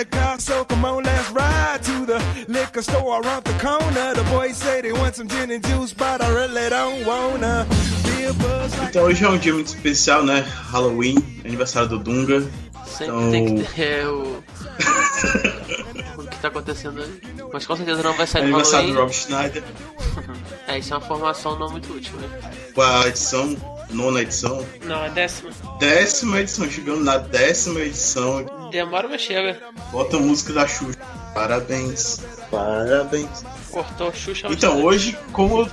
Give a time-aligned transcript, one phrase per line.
[0.00, 4.14] the car, so come on, let's ride to the liquor store around the corner.
[4.14, 7.66] The boys say they want some gin and juice, but I really don't wanna.
[8.30, 10.44] A Então hoje é um dia muito especial, né?
[10.70, 12.40] Halloween, aniversário do Dunga.
[12.86, 14.42] Sempre Então- tem que ter o.
[16.16, 17.20] o que tá acontecendo aí.
[17.52, 19.00] Mas com certeza não vai sair aniversário do.
[19.00, 19.62] Rob Schneider.
[20.68, 22.28] É, isso é uma formação não muito útil, né?
[22.72, 23.56] Com a edição,
[23.90, 24.64] nona edição.
[24.84, 25.50] Não, é décima.
[25.80, 28.46] Décima edição, chegando na décima edição.
[28.70, 29.58] Demora, mas chega.
[29.90, 30.98] Bota a música da Xuxa.
[31.34, 32.20] Parabéns.
[32.50, 33.44] Parabéns.
[33.70, 35.64] Cortou Xuxa ao Então, hoje, como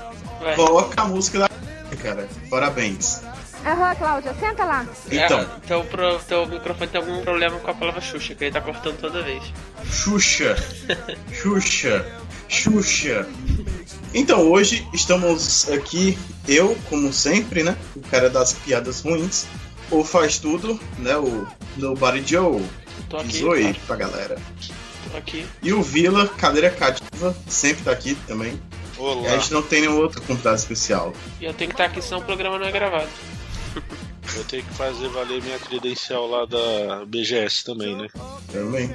[0.41, 0.55] Vai.
[0.55, 2.27] coloca a música da Xuxa, cara.
[2.49, 3.21] Parabéns.
[3.65, 4.85] Aham, Cláudia, senta lá.
[5.11, 8.52] Então, É, teu, pro, teu microfone tem algum problema com a palavra Xuxa, que ele
[8.53, 9.43] tá cortando toda vez.
[9.91, 10.55] Xuxa.
[11.33, 12.05] Xuxa.
[12.47, 13.27] Xuxa.
[14.13, 17.75] Então, hoje estamos aqui, eu, como sempre, né?
[17.95, 19.45] O cara das piadas ruins.
[19.89, 21.16] Ou faz tudo, né?
[21.17, 21.45] O
[21.77, 22.61] Nobody Joe.
[23.09, 23.75] Tô aqui, Diz oi cara.
[23.88, 24.38] pra galera.
[25.11, 25.45] tô aqui.
[25.63, 28.59] E o Vila, cadeira cativa, sempre tá aqui também.
[28.97, 29.30] E a Olá.
[29.38, 31.13] gente não tem nenhum outro convidado especial.
[31.39, 33.08] E eu tenho que estar aqui, senão o programa não é gravado.
[34.35, 38.08] Eu tenho que fazer valer minha credencial lá da BGS também, né?
[38.52, 38.94] Também.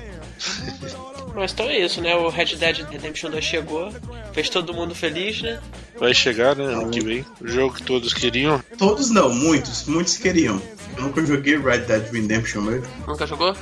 [1.35, 2.15] Mas então é isso, né?
[2.15, 3.91] O Red Dead Redemption 2 chegou,
[4.35, 5.61] fez todo mundo feliz, né?
[5.99, 6.65] Vai chegar, né?
[6.65, 7.25] Ano que vem.
[7.41, 8.63] O jogo que todos queriam.
[8.77, 9.87] Todos não, muitos.
[9.87, 10.61] Muitos queriam.
[10.97, 12.87] Eu nunca joguei Red Dead Redemption mesmo.
[13.07, 13.57] Nunca jogou?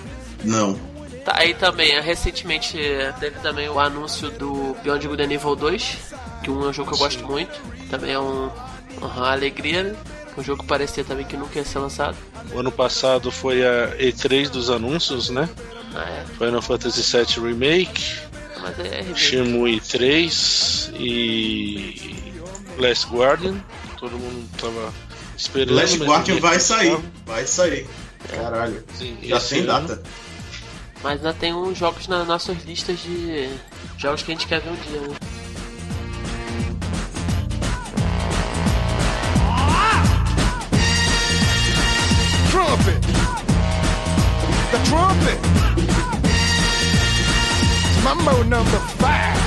[0.44, 0.78] Não.
[1.24, 2.78] Tá, aí também, recentemente
[3.18, 5.96] teve também o anúncio do Beyond Good and Evil 2,
[6.42, 7.60] que um é um jogo que eu gosto muito,
[7.90, 8.50] também é um,
[9.00, 9.96] uma alegria, né?
[10.38, 12.16] Um jogo que parecia também que nunca ia ser lançado.
[12.52, 15.48] O ano passado foi a E3 dos anúncios, né?
[15.94, 18.16] Ah, é, Final Fantasy VII Remake,
[18.62, 19.20] mas é remake.
[19.20, 22.32] Shenmue 3 e
[22.78, 23.56] Last Guardian.
[23.98, 24.92] Todo mundo tava
[25.36, 25.74] esperando.
[25.74, 26.98] Last Guardian vai sair.
[27.26, 27.86] Vai sair.
[28.28, 28.82] Caralho.
[28.94, 29.88] Sim, Já tem ano.
[29.88, 30.02] data.
[31.02, 33.50] Mas ainda tem uns jogos nas nossas listas de
[33.96, 35.16] jogos que a gente quer ver um dia, né?
[42.50, 43.00] trumpet.
[44.72, 45.40] The trumpet.
[48.04, 49.40] Mambo number five.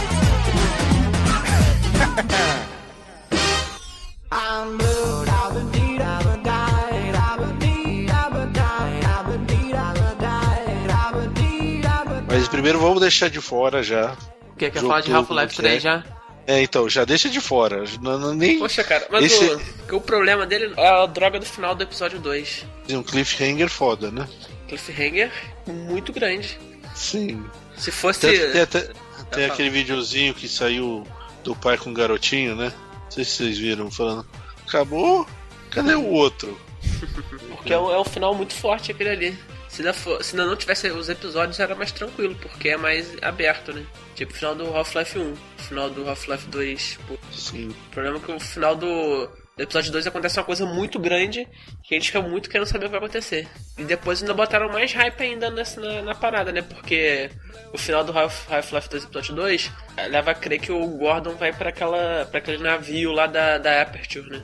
[12.33, 14.17] Mas primeiro vamos deixar de fora já.
[14.51, 14.71] O que?
[14.71, 15.79] Quer Jogo falar de Half-Life que 3 é.
[15.79, 16.03] já?
[16.47, 17.83] É, então, já deixa de fora.
[18.01, 21.39] Não, não- nem Poxa, cara, mas Esse- o, que o problema dele é a droga
[21.39, 22.65] do final do episódio 2.
[22.89, 24.27] um cliffhanger foda, né?
[24.67, 25.31] Cliffhanger
[25.67, 26.59] muito grande.
[26.95, 27.45] Sim.
[27.77, 28.19] Se fosse.
[28.21, 28.89] Tanto, tem até,
[29.31, 31.05] tem aquele videozinho que saiu
[31.43, 32.73] do pai com o garotinho, né?
[33.03, 34.25] Não sei se vocês viram, falando.
[34.67, 35.27] Acabou?
[35.69, 36.59] Cadê o outro?
[37.55, 39.39] Porque é um, é um final muito forte aquele ali.
[39.73, 43.73] Se ainda, for- se não tivesse os episódios, era mais tranquilo, porque é mais aberto,
[43.73, 43.83] né?
[44.15, 46.99] Tipo o final do Half-Life 1, o final do Half-Life 2.
[47.07, 47.17] Pô.
[47.31, 47.69] Sim.
[47.69, 51.47] O problema é que o final do, do episódio 2 acontece uma coisa muito grande
[51.83, 53.47] que a gente fica muito querendo saber o que vai acontecer.
[53.75, 56.61] E depois ainda botaram mais hype ainda nessa, na, na parada, né?
[56.61, 57.31] Porque
[57.73, 61.33] o final do Half- Half-Life 2 episódio 2 eh, leva a crer que o Gordon
[61.33, 64.43] vai pra, aquela, pra aquele navio lá da, da Aperture, né?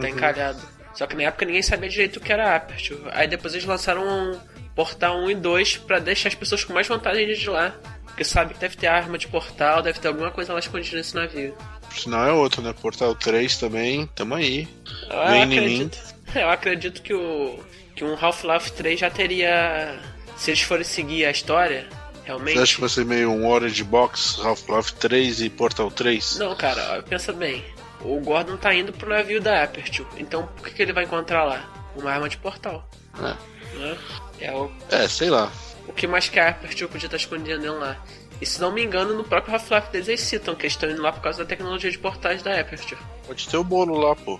[0.00, 0.58] Tá encalhado.
[0.94, 3.02] Só que na época ninguém sabia direito o que era Aperture.
[3.12, 4.40] Aí depois eles lançaram um
[4.74, 7.74] Portal 1 e 2 pra deixar as pessoas com mais vontade de ir de lá.
[8.04, 11.14] Porque sabe que deve ter arma de portal, deve ter alguma coisa lá escondida nesse
[11.14, 11.56] navio.
[11.94, 12.72] Sinal é outro, né?
[12.72, 14.68] Portal 3 também, tamo aí.
[15.08, 15.56] Eu Vem mim.
[15.56, 15.98] acredito,
[16.34, 17.58] eu acredito que o
[18.00, 19.98] que um Half-Life 3 já teria,
[20.36, 21.86] se eles forem seguir a história,
[22.24, 22.54] realmente.
[22.54, 26.38] Você acha que vai ser meio um Orange Box, Half-Life 3 e Portal 3?
[26.38, 27.62] Não, cara, ó, pensa bem.
[28.00, 31.44] O Gordon tá indo pro navio da Aperture, então por que, que ele vai encontrar
[31.44, 31.68] lá?
[31.94, 32.88] Uma arma de portal.
[33.22, 33.34] É.
[33.80, 33.98] Né?
[34.40, 35.50] É o, É, sei lá.
[35.88, 37.96] o que mais que a Aperture podia estar escondendo lá.
[38.40, 41.02] E se não me engano, no próprio Half-Life deles eles citam que eles estão indo
[41.02, 43.00] lá por causa da tecnologia de portais da Aperture.
[43.26, 44.38] Pode ter o bolo lá, pô.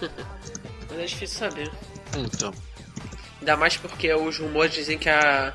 [0.90, 1.70] Mas é difícil saber.
[2.16, 2.52] Então.
[3.40, 5.52] Ainda mais porque os rumores dizem que a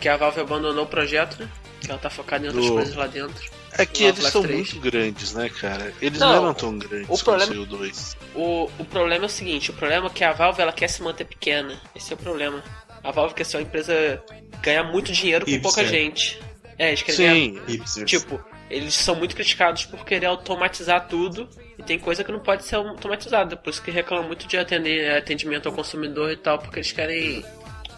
[0.00, 1.48] que a Valve abandonou o projeto, né?
[1.80, 3.50] Que ela tá focada em outras Do- coisas lá dentro.
[3.78, 4.72] É que eles são 3.
[4.72, 5.92] muito grandes, né, cara?
[6.00, 8.16] Eles Não, não, eram tão grandes o problema- como o 2.
[8.34, 11.02] O, o problema é o seguinte, o problema é que a Valve ela quer se
[11.02, 11.80] manter pequena.
[11.94, 12.62] Esse é o problema.
[13.02, 14.22] A Valve quer ser uma empresa
[14.62, 15.62] ganhar muito dinheiro com Hipster.
[15.74, 16.40] pouca gente.
[16.78, 17.34] É, eles querem ganhar
[17.66, 18.10] Sim, Hipsters.
[18.10, 22.64] Tipo, eles são muito criticados por querer automatizar tudo e tem coisa que não pode
[22.64, 23.56] ser automatizada.
[23.56, 27.44] Por isso que reclamam muito de atender, atendimento ao consumidor e tal, porque eles querem.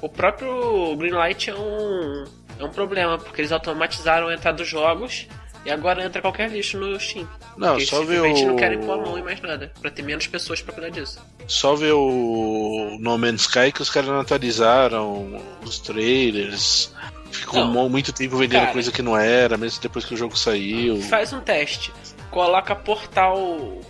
[0.00, 2.24] O próprio Greenlight é um,
[2.60, 5.26] é um problema, porque eles automatizaram a entrada dos jogos
[5.64, 7.28] e agora entra qualquer lixo no Steam.
[7.56, 10.26] Não, só ver o- não querem pôr a mão em mais nada, pra ter menos
[10.26, 11.18] pessoas pra cuidar disso.
[11.46, 16.92] Só ver o No Man's Sky que os caras não atualizaram os trailers,
[17.30, 17.68] ficou Não.
[17.72, 18.72] mu- muito tempo vendendo Cara.
[18.72, 21.00] coisa que não era, mesmo depois que o jogo saiu.
[21.02, 21.92] Faz um teste.
[22.30, 23.38] Coloca Portal,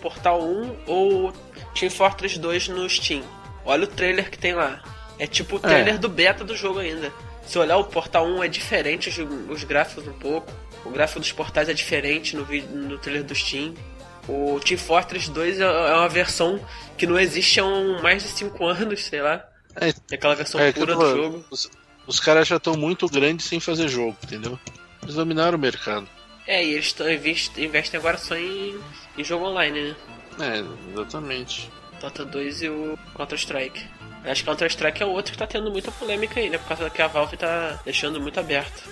[0.01, 1.33] Portal 1 ou
[1.77, 3.21] Team Fortress 2 no Steam.
[3.65, 4.81] Olha o trailer que tem lá.
[5.19, 5.97] É tipo o trailer É.
[5.97, 7.11] do beta do jogo ainda.
[7.45, 9.17] Se olhar o Portal 1 é diferente, os,
[9.49, 10.51] os gráficos um pouco.
[10.85, 13.73] O gráfico dos portais é diferente no, vídeo, no trailer do Steam.
[14.27, 16.63] O Team Fortress 2 é é uma versão
[16.97, 19.43] que não existe há um- mais de 5 anos, sei lá.
[19.75, 21.45] É, É aquela versão é, pura do jogo.
[21.49, 21.69] Os,
[22.07, 24.59] os caras já estão muito grandes sem fazer jogo, entendeu?
[25.01, 26.07] Eles dominaram o mercado.
[26.45, 26.95] É, e eles
[27.57, 28.79] investem agora só em,
[29.17, 29.95] em jogo online, né?
[30.39, 31.69] É, exatamente.
[32.01, 33.83] Dota 2 e o Counter-Strike.
[34.25, 36.57] Acho que Counter-Strike é outro que tá tendo muita polêmica aí, né?
[36.57, 38.83] Por causa que a Valve tá deixando muito aberto.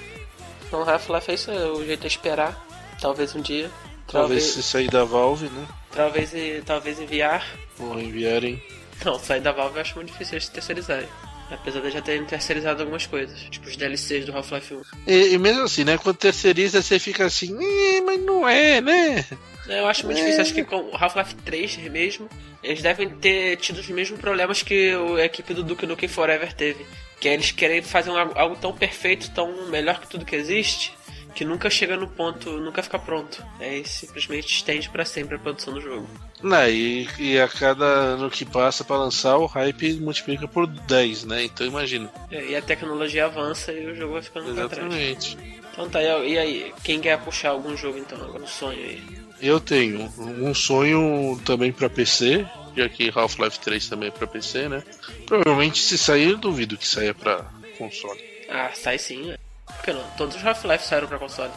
[0.68, 2.68] Então Half-Life é isso, é o jeito é esperar.
[3.02, 3.70] Talvez um dia.
[4.08, 5.68] Talvez Talvez, se sair da Valve, né?
[5.94, 6.32] talvez,
[6.66, 7.46] talvez enviar.
[7.80, 8.62] Ou enviarem.
[9.04, 11.08] Não, sair da Valve eu acho muito difícil eles terceirizarem.
[11.52, 14.82] Apesar de já terem terceirizado algumas coisas, tipo os DLCs do Half-Life 1.
[15.08, 15.98] E, e mesmo assim, né?
[15.98, 19.24] Quando terceiriza, você fica assim, "Ih, mas não é, né?
[19.68, 20.22] Eu acho muito É.
[20.22, 22.28] difícil, acho que com o Half-Life 3 mesmo,
[22.64, 26.52] eles devem ter tido os mesmos problemas que o- a equipe do Duke Nukem Forever
[26.54, 26.86] teve.
[27.20, 30.94] Que é eles querem fazer um- algo tão perfeito, tão melhor que tudo que existe,
[31.34, 33.44] que nunca chega no ponto, nunca fica pronto.
[33.60, 36.08] Aí simplesmente estende pra sempre a produção do jogo.
[36.42, 41.24] Não, e, e a cada ano que passa pra lançar, o hype multiplica por 10,
[41.26, 41.44] né?
[41.44, 42.10] Então imagina.
[42.32, 44.84] É, E a tecnologia avança e o jogo vai ficando pra trás.
[44.94, 45.38] Exatamente.
[45.74, 48.20] Então tá, e e aí, quem quer puxar algum jogo então?
[48.24, 49.04] Algum sonho aí?
[49.40, 52.46] Eu tenho um sonho também pra PC,
[52.78, 54.84] já que Half-Life 3 também é pra PC, né?
[55.26, 57.46] Provavelmente se sair, eu duvido que saia pra
[57.78, 58.22] console.
[58.50, 59.38] Ah, sai sim, né?
[59.66, 60.04] Por que não?
[60.12, 61.52] Todos os Half-Life saíram pra console.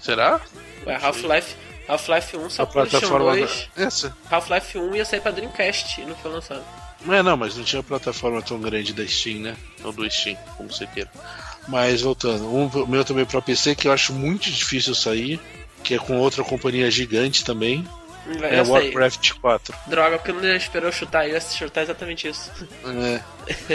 [0.00, 0.40] Será?
[0.86, 1.54] Ué, Half-Life
[1.88, 3.68] Half-Life 1 só A pro PlayStation plataforma 2.
[3.76, 3.84] da...
[3.84, 4.16] Essa?
[4.30, 6.64] Half-Life 1 ia sair pra Dreamcast e não foi lançado.
[7.08, 9.56] É não, mas não tinha plataforma tão grande da Steam, né?
[9.82, 11.10] Ou do Steam, como você queira.
[11.68, 15.40] Mas voltando, um o meu também pra PC que eu acho muito difícil sair,
[15.82, 17.86] que é com outra companhia gigante também,
[18.42, 18.62] É.
[18.62, 19.74] Warcraft 4.
[19.86, 22.50] Droga, porque não esperou eu chutar, eu ia chutar exatamente isso.
[22.84, 23.20] É.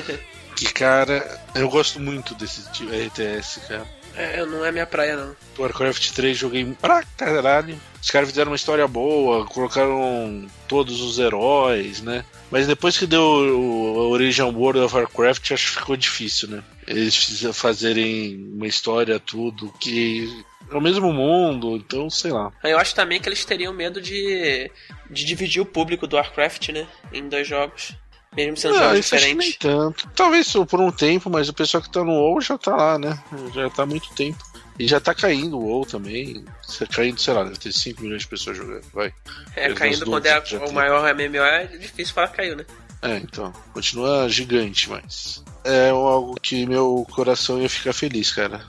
[0.56, 3.98] que cara, eu gosto muito desse tipo RTS, cara.
[4.18, 5.36] É, não é minha praia não.
[5.60, 7.80] Warcraft 3 joguei pra caralho.
[8.02, 12.26] Os caras fizeram uma história boa, colocaram todos os heróis, né?
[12.50, 16.64] Mas depois que deu o, a Origin World of Warcraft, acho que ficou difícil, né?
[16.88, 22.52] Eles fizeram fazerem uma história, tudo, que é o mesmo mundo, então sei lá.
[22.64, 24.70] Eu acho também que eles teriam medo de,
[25.10, 26.88] de dividir o público do Warcraft, né?
[27.12, 27.96] Em dois jogos.
[28.36, 29.60] Mesmo sendo Não, jogos isso acho que nem diferentes.
[29.60, 30.10] tanto.
[30.16, 33.18] Talvez por um tempo, mas o pessoal que tá no WoW já tá lá, né?
[33.54, 34.38] Já tá há muito tempo.
[34.80, 36.46] E já tá caindo o WoW também.
[36.78, 38.86] Tá caindo, sei lá, deve ter 5 milhões de pessoas jogando.
[38.94, 39.12] Vai.
[39.56, 40.72] É, caindo quando é o tem.
[40.72, 42.66] maior MMO é difícil falar que caiu, né?
[43.02, 43.52] É, então.
[43.74, 45.44] Continua gigante, mas.
[45.64, 48.64] É algo que meu coração ia ficar feliz, cara.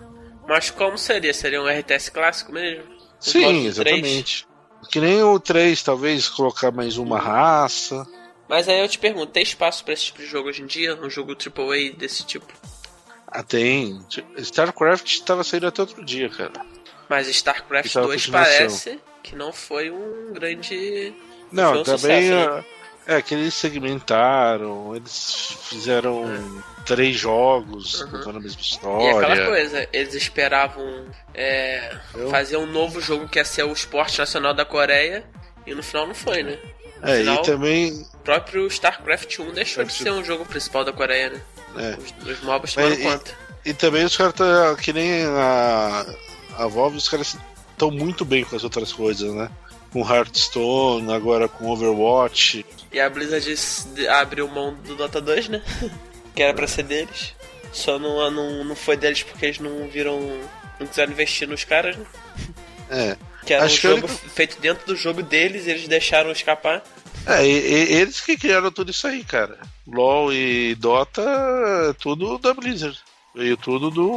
[0.49, 1.33] Mas como seria?
[1.35, 2.85] Seria um RTS clássico mesmo?
[3.21, 4.47] Sim, exatamente.
[4.91, 8.07] Que nem o 3, talvez colocar mais uma raça.
[8.49, 10.95] Mas aí eu te pergunto, tem espaço pra esse tipo de jogo hoje em dia?
[10.97, 12.47] Um jogo AAA desse tipo?
[13.27, 14.01] Ah, tem.
[14.39, 16.53] StarCraft tava saindo até outro dia, cara.
[17.11, 18.53] Mas StarCraft Então, a 2 continuação.
[18.57, 21.13] parece que não foi um grande.
[21.53, 21.99] Não, Foi um também.
[21.99, 22.65] sucesso, ah,
[23.09, 26.25] É, que eles segmentaram, eles fizeram
[26.85, 28.11] três jogos Uhum.
[28.11, 29.47] contando a mesma E é aquela história.
[29.47, 31.97] coisa, eles esperavam é,
[32.31, 35.25] fazer um novo jogo que ia ser o esporte nacional da Coreia
[35.67, 36.59] e no final não foi, né?
[37.03, 37.93] No É, final, e também.
[37.93, 41.41] o próprio StarCraft 1 deixou de ser um jogo principal da Coreia, né?
[41.77, 43.31] É, Os, os MOBAs tomaram e- conta.
[43.65, 44.77] e também os caras tá.
[44.77, 46.05] Que nem a.
[46.59, 47.37] A Valve, os caras
[47.71, 49.49] estão muito bem com as outras coisas, né?
[49.93, 52.65] Com Hearthstone, agora com Overwatch.
[52.93, 53.47] E a Blizzard
[54.09, 55.63] abriu mão do Dota 2, né?
[56.35, 57.35] que era pra ser deles.
[57.73, 60.21] Só não, não, não foi deles porque eles não viram.
[60.79, 62.07] não quiseram investir nos caras, né?
[62.91, 63.17] É.
[63.45, 66.83] Que era Acho um jogo feito dentro do jogo deles e eles deixaram escapar.
[67.27, 69.59] É, e- e- eles que criaram tudo isso aí, cara.
[69.87, 71.23] LoL e Dota,
[72.01, 72.99] tudo da Blizzard.
[73.35, 74.11] Veio tudo do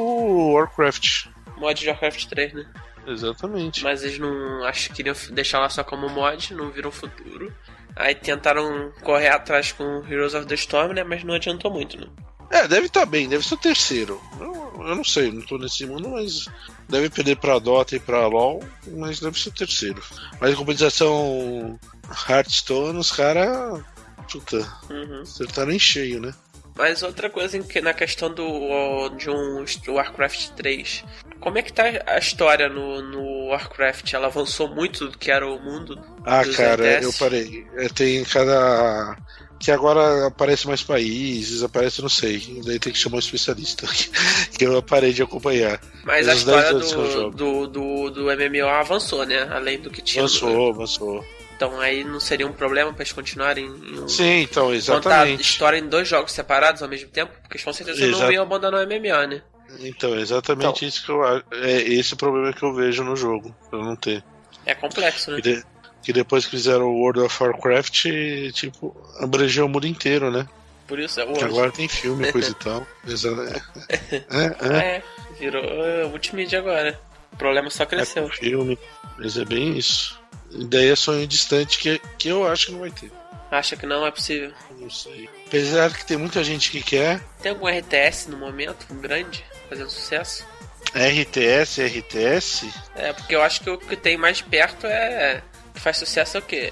[0.53, 1.25] Warcraft.
[1.57, 2.65] Mod de Warcraft 3, né?
[3.07, 3.83] Exatamente.
[3.83, 4.63] Mas eles não.
[4.65, 7.53] Acho que queriam deixar lá só como mod, não viram futuro.
[7.95, 11.03] Aí tentaram correr atrás com Heroes of the Storm, né?
[11.03, 12.07] Mas não adiantou muito, né?
[12.49, 14.21] É, deve estar bem, deve ser o terceiro.
[14.39, 14.53] Eu,
[14.87, 16.45] eu não sei, não tô nesse mundo, mas
[16.89, 20.01] deve perder pra Dota e pra LoL, mas deve ser o terceiro.
[20.39, 21.79] Mas em compensação
[22.29, 23.81] Hearthstone, os caras.
[24.31, 24.57] Puta,
[24.89, 25.21] Uhum.
[25.21, 26.33] acertaram em cheio, né?
[26.75, 31.03] Mas outra coisa em que, na questão do de um Warcraft 3,
[31.41, 34.13] como é que tá a história no, no Warcraft?
[34.13, 37.03] Ela avançou muito do que era o mundo Ah, cara, RTS?
[37.03, 37.65] eu parei.
[37.95, 39.17] Tem cada.
[39.59, 42.61] que agora aparece mais países, aparece, não sei.
[42.63, 43.87] Daí tem que chamar um especialista.
[44.57, 45.81] que eu parei de acompanhar.
[46.03, 49.49] Mas a história do, do, do, do, MMO avançou, né?
[49.51, 50.23] Além do que tinha.
[50.23, 51.25] Avançou, avançou.
[51.61, 55.03] Então aí não seria um problema para eles continuarem em Sim, então, exatamente.
[55.03, 57.31] Contar história em dois jogos separados ao mesmo tempo?
[57.43, 58.23] Porque com certeza Exato.
[58.23, 59.43] não iam abandonar o MMO, né?
[59.81, 61.43] Então, exatamente então, isso que eu acho.
[61.51, 64.23] É esse o problema que eu vejo no jogo, pra não ter.
[64.65, 65.35] É complexo, né?
[65.37, 65.63] Que, de,
[66.01, 68.07] que depois que fizeram o World of Warcraft,
[68.53, 70.47] tipo, abrangeu o mundo inteiro, né?
[70.87, 71.43] Por isso é hoje.
[71.43, 72.87] agora tem filme, coisa e tal.
[74.29, 75.03] É, é, é.
[75.39, 76.99] virou uh, multimídia agora.
[77.31, 78.25] O problema só cresceu.
[78.25, 78.77] É filme,
[79.17, 80.19] mas é bem isso.
[80.51, 83.11] Ideia sonho distante que, que eu acho que não vai ter.
[83.49, 84.53] Acha que não é possível?
[84.79, 85.29] Não sei.
[85.47, 87.21] Apesar que tem muita gente que quer.
[87.41, 90.45] Tem algum RTS no momento, grande, fazendo sucesso?
[90.93, 92.69] RTS, RTS?
[92.95, 95.41] É, porque eu acho que o que tem mais perto é.
[95.73, 96.71] que faz sucesso é o quê?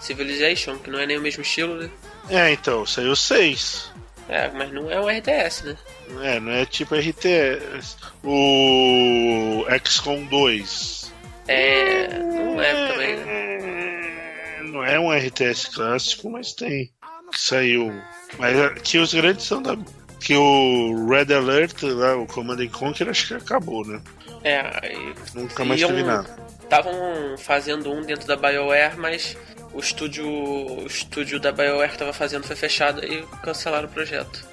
[0.00, 1.90] Civilization, que não é nem o mesmo estilo, né?
[2.28, 3.90] É, então, saiu 6.
[4.28, 5.76] É, mas não é um RTS, né?
[6.22, 7.96] É, não é tipo RTS.
[8.22, 11.12] O XCOM 2.
[11.48, 14.62] É, não é também, né?
[14.64, 16.90] Não é um RTS clássico, mas tem.
[17.32, 17.92] Que saiu.
[18.38, 19.76] Mas que os grandes são da.
[20.20, 24.00] Que o Red Alert, lá, o Command Conquer, acho que acabou, né?
[24.42, 26.36] É, e, Nunca mais teve nada.
[26.62, 29.36] Estavam fazendo um dentro da BioWare, mas
[29.72, 34.46] o estúdio, o estúdio da BioWare que estava fazendo foi fechado e cancelaram o projeto.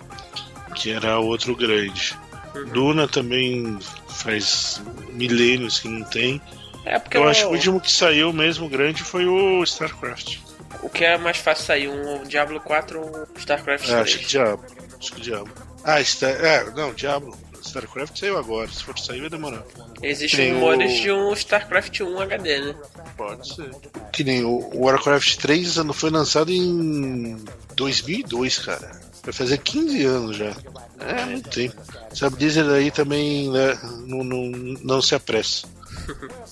[0.82, 2.18] Que era outro grande.
[2.56, 2.66] Uhum.
[2.66, 3.78] Duna também
[4.10, 4.82] faz
[5.14, 6.42] milênios que não tem.
[6.84, 10.40] É porque eu, eu acho que o último que saiu mesmo grande foi o StarCraft.
[10.82, 13.98] O que é mais fácil sair, um Diablo 4 ou um StarCraft 3?
[13.98, 14.66] É, acho que Diablo.
[14.98, 15.54] Acho que Diablo.
[15.84, 16.32] Ah, Star...
[16.32, 17.38] é, não, Diablo.
[17.64, 19.64] StarCraft saiu agora, se for sair vai demorar.
[20.02, 21.02] Existem rumores o...
[21.02, 22.76] de um StarCraft 1 HD, né?
[23.16, 23.70] Pode ser.
[24.12, 27.38] Que nem o Warcraft 3 não foi lançado em
[27.76, 29.00] 2002, cara.
[29.24, 30.56] Vai fazer 15 anos já.
[31.00, 31.76] É, muito tempo.
[32.14, 34.50] Sabe, dizer aí também né, não, não,
[34.84, 35.68] não se apressa.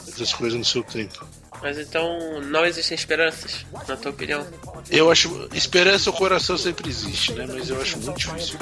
[0.07, 1.25] Essas coisas no seu tempo.
[1.61, 4.47] Mas então não existem esperanças, na tua opinião?
[4.89, 5.49] Eu acho.
[5.53, 7.45] Esperança o coração sempre existe, né?
[7.47, 8.57] Mas eu acho muito difícil.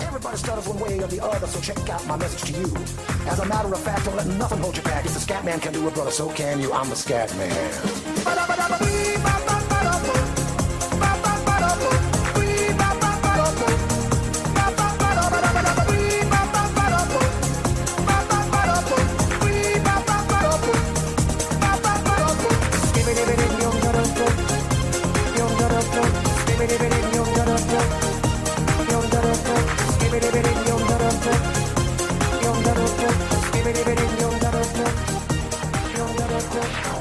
[0.00, 0.38] Everybody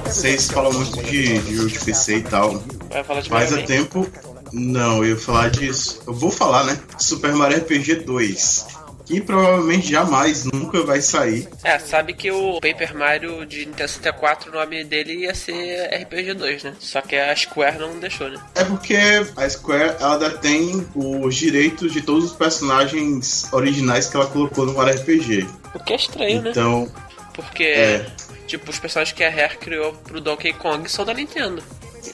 [0.05, 2.63] Vocês falam muito de, de e tal.
[2.91, 4.07] Vai falar de Mas há tempo.
[4.53, 6.01] Não, eu ia falar disso.
[6.05, 6.77] Eu vou falar, né?
[6.99, 8.76] Super Mario RPG 2
[9.07, 11.47] que provavelmente jamais nunca vai sair.
[11.63, 16.33] É, sabe que o Paper Mario de Nintendo 64, o nome dele ia ser RPG
[16.33, 16.73] 2, né?
[16.79, 18.37] Só que a Square não deixou, né?
[18.55, 18.97] É porque
[19.35, 24.73] a Square ela tem os direitos de todos os personagens originais que ela colocou no
[24.73, 25.47] Mario RPG.
[25.73, 26.87] O que é estranho, então, né?
[26.91, 27.07] Então.
[27.33, 27.63] Porque.
[27.63, 28.05] É.
[28.47, 31.61] Tipo, os personagens que a Rare criou pro Donkey Kong são da Nintendo.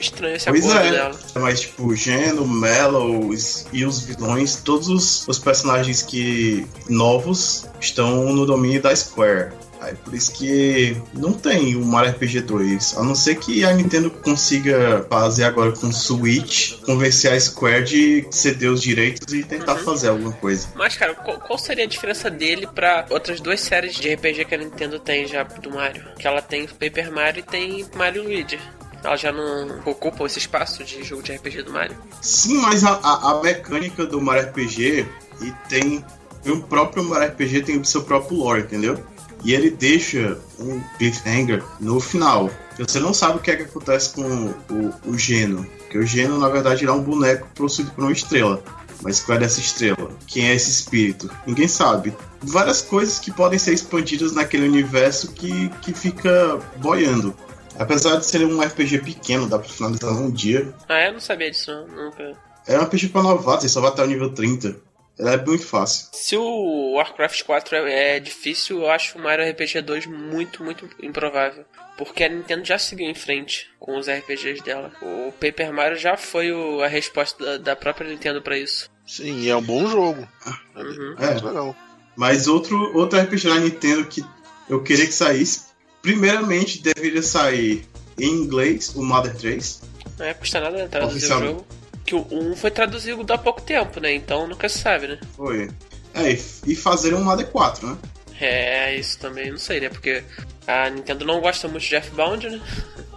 [0.04, 0.90] Estranho esse pois é.
[0.90, 1.18] dela.
[1.36, 3.30] Mas, tipo, Geno, Mellow
[3.72, 9.52] e os vilões, todos os, os personagens que novos estão no domínio da Square.
[9.84, 12.96] Aí por isso que não tem o Mario RPG 2.
[12.96, 17.84] A não ser que a Nintendo consiga fazer agora com o Switch, convencer a Square
[17.84, 19.84] de ceder os direitos e tentar uhum.
[19.84, 20.68] fazer alguma coisa.
[20.74, 24.54] Mas, cara, qual, qual, seria a diferença dele para outras duas séries de RPG que
[24.54, 26.02] a Nintendo tem já do Mario?
[26.18, 28.58] Que ela tem Paper Mario e tem Mario Luigi
[29.04, 31.96] ela já não ocupa esse espaço de jogo de RPG do Mario.
[32.20, 35.06] Sim, mas a, a, a mecânica do Mario RPG
[35.42, 36.04] e tem
[36.46, 38.98] o próprio Mario RPG tem o seu próprio lore, entendeu?
[39.44, 42.50] E ele deixa um cliffhanger no final.
[42.78, 45.66] Você não sabe o que é que acontece com o, o Geno.
[45.80, 48.62] Porque o Geno, na verdade, é um boneco possuído por uma estrela.
[49.02, 50.10] Mas qual é dessa estrela?
[50.26, 51.30] Quem é esse espírito?
[51.46, 52.14] Ninguém sabe.
[52.42, 57.34] Várias coisas que podem ser expandidas naquele universo que, que fica boiando.
[57.78, 60.72] Apesar de ser um RPG pequeno, dá pra finalizar num dia.
[60.88, 62.36] Ah, eu não sabia disso, nunca.
[62.66, 64.76] É um RPG pra novato, você só vai até o nível 30.
[65.18, 66.08] Ela é muito fácil.
[66.12, 70.88] Se o Warcraft 4 é, é difícil, eu acho o Mario RPG 2 muito, muito
[71.00, 71.64] improvável.
[71.96, 74.92] Porque a Nintendo já seguiu em frente com os RPGs dela.
[75.00, 78.90] O Paper Mario já foi o, a resposta da, da, própria Nintendo para isso.
[79.06, 80.26] Sim, é um bom jogo.
[80.74, 81.14] Uhum.
[81.18, 81.76] É, legal.
[82.16, 84.24] Mas outro, outro RPG da Nintendo que
[84.68, 85.66] eu queria que saísse,
[86.04, 87.82] primeiramente deveria sair
[88.18, 89.80] em inglês, o Mother 3.
[90.18, 91.66] Não é custa nada traduzir o jogo.
[92.04, 94.12] Que o 1 foi traduzido há pouco tempo, né?
[94.12, 95.18] Então nunca se sabe, né?
[95.34, 95.70] Foi.
[96.12, 96.30] É,
[96.66, 97.96] e, fazer um Mother 4, né?
[98.38, 99.88] É, isso também não sei, né?
[99.88, 100.22] Porque
[100.66, 102.60] a Nintendo não gosta muito de F-Bound, né?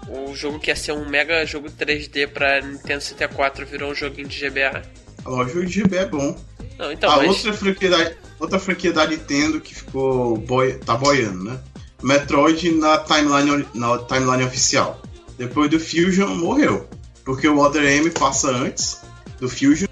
[0.08, 4.30] O jogo que ia ser um mega jogo 3D pra Nintendo 64 virou um joguinho
[4.30, 4.82] de GBA.
[5.26, 6.40] A loja de GB é bom.
[6.80, 7.28] Não, então, a mas.
[7.28, 11.60] outra franquia, da, outra franquia da Nintendo que ficou boi, tá boiando, né?
[12.02, 15.02] Metroid na timeline, na timeline oficial.
[15.38, 16.88] Depois do Fusion, morreu.
[17.24, 19.02] Porque o Other M passa antes
[19.40, 19.88] do Fusion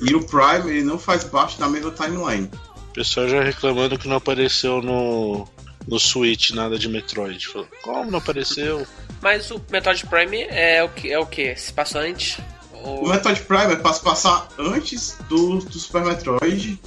[0.00, 2.50] e o Prime ele não faz parte da mesma timeline.
[2.90, 5.46] O pessoal já reclamando que não apareceu no,
[5.86, 7.46] no Switch nada de Metroid.
[7.48, 8.86] Falou, como não apareceu?
[9.20, 11.12] Mas o Metroid Prime é o que?
[11.12, 11.54] É o que?
[11.56, 12.38] Se passa antes?
[12.72, 13.04] Ou...
[13.04, 16.80] O Metroid Prime é pra se passar antes do, do Super Metroid,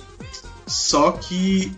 [0.68, 1.72] só que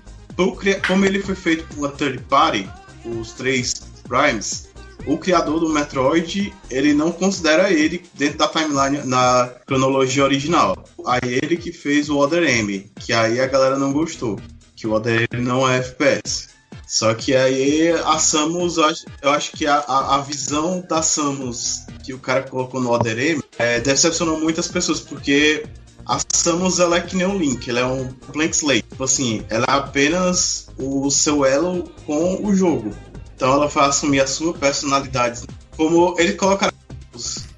[0.88, 2.70] como ele foi feito por third party,
[3.06, 3.74] os três
[4.08, 4.70] Primes,
[5.06, 10.84] o criador do Metroid, ele não considera ele dentro da timeline na cronologia original.
[11.06, 14.40] Aí ele que fez o Other M, que aí a galera não gostou,
[14.76, 16.50] que o Other M não é FPS.
[16.88, 18.78] Só que aí a Samus,
[19.22, 23.18] eu acho que a, a, a visão da Samus que o cara colocou no Other
[23.18, 25.66] M é, decepcionou muitas pessoas, porque
[26.06, 28.84] a Samus ela é que nem o Link, ela é um blank slate.
[28.90, 32.94] Tipo assim, ela é apenas o seu elo com o jogo.
[33.36, 35.44] Então ela vai assumir a sua personalidade.
[35.76, 36.72] Como ele coloca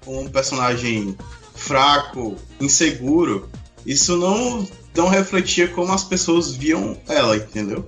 [0.07, 1.17] um personagem
[1.55, 3.49] fraco, inseguro,
[3.85, 7.85] isso não, não refletia como as pessoas viam ela, entendeu?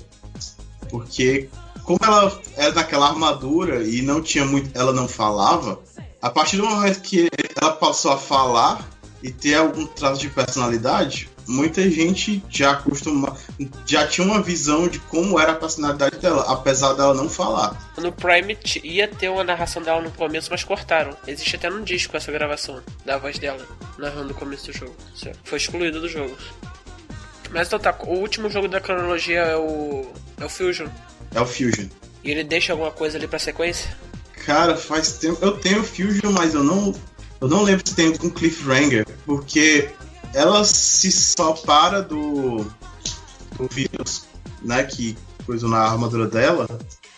[0.90, 1.50] Porque
[1.84, 5.80] como ela era naquela armadura e não tinha muito, ela não falava,
[6.22, 7.30] a partir do momento que
[7.62, 13.36] ela passou a falar e ter algum traço de personalidade, muita gente já acostuma,
[13.86, 17.92] já tinha uma visão de como era a personalidade dela, apesar dela não falar.
[17.98, 21.16] No Prime ia ter uma narração dela no começo, mas cortaram.
[21.26, 23.66] Existe até num disco essa gravação da voz dela,
[23.98, 24.96] narrando o começo do jogo.
[25.44, 26.36] Foi excluído do jogo.
[27.52, 30.12] Mas então tá, o último jogo da cronologia é o.
[30.40, 30.88] é o Fusion.
[31.34, 31.88] É o Fusion.
[32.24, 33.96] E ele deixa alguma coisa ali pra sequência?
[34.46, 35.38] Cara, faz tempo.
[35.42, 36.94] Eu tenho Fusion, mas eu não.
[37.40, 39.90] Eu não lembro se tem algum Cliffhanger, porque
[40.34, 42.66] ela se separa do.
[43.58, 44.26] do vírus,
[44.62, 44.84] né?
[44.84, 46.68] Que coisa na armadura dela.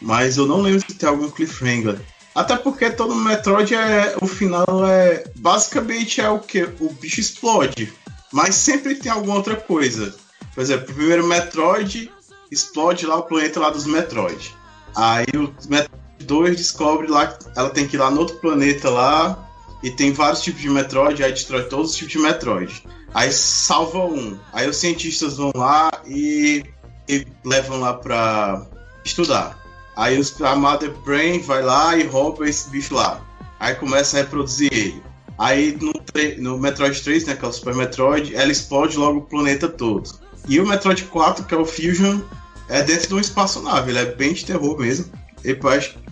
[0.02, 2.00] Mas eu não lembro se tem algum Cliffhanger.
[2.36, 4.16] Até porque todo Metroid é.
[4.22, 5.24] O final é.
[5.36, 6.64] Basicamente é o que?
[6.80, 7.92] O bicho explode.
[8.32, 10.16] Mas sempre tem alguma outra coisa.
[10.54, 12.12] Por exemplo, o primeiro Metroid
[12.52, 14.56] explode lá o planeta lá dos Metroid.
[14.96, 18.90] Aí o Metroid 2 descobre lá que ela tem que ir lá no outro planeta
[18.90, 19.49] lá.
[19.82, 22.84] E tem vários tipos de Metroid, aí destrói todos os tipos de Metroid.
[23.14, 24.38] Aí salva um.
[24.54, 26.64] Aí os cientistas vão lá e,
[27.08, 28.66] e levam lá pra
[29.04, 29.58] estudar.
[29.96, 33.22] Aí os, a Mother Brain vai lá e rouba esse bicho lá.
[33.60, 35.04] Aí começa a reproduzir ele.
[35.38, 35.94] Aí no,
[36.38, 40.10] no Metroid 3, né, que é o Super Metroid, ela explode logo o planeta todo.
[40.48, 42.20] E o Metroid 4, que é o Fusion,
[42.68, 43.92] é dentro de uma espaçonave.
[43.92, 45.06] Ele é bem de terror mesmo.
[45.44, 45.58] Ele,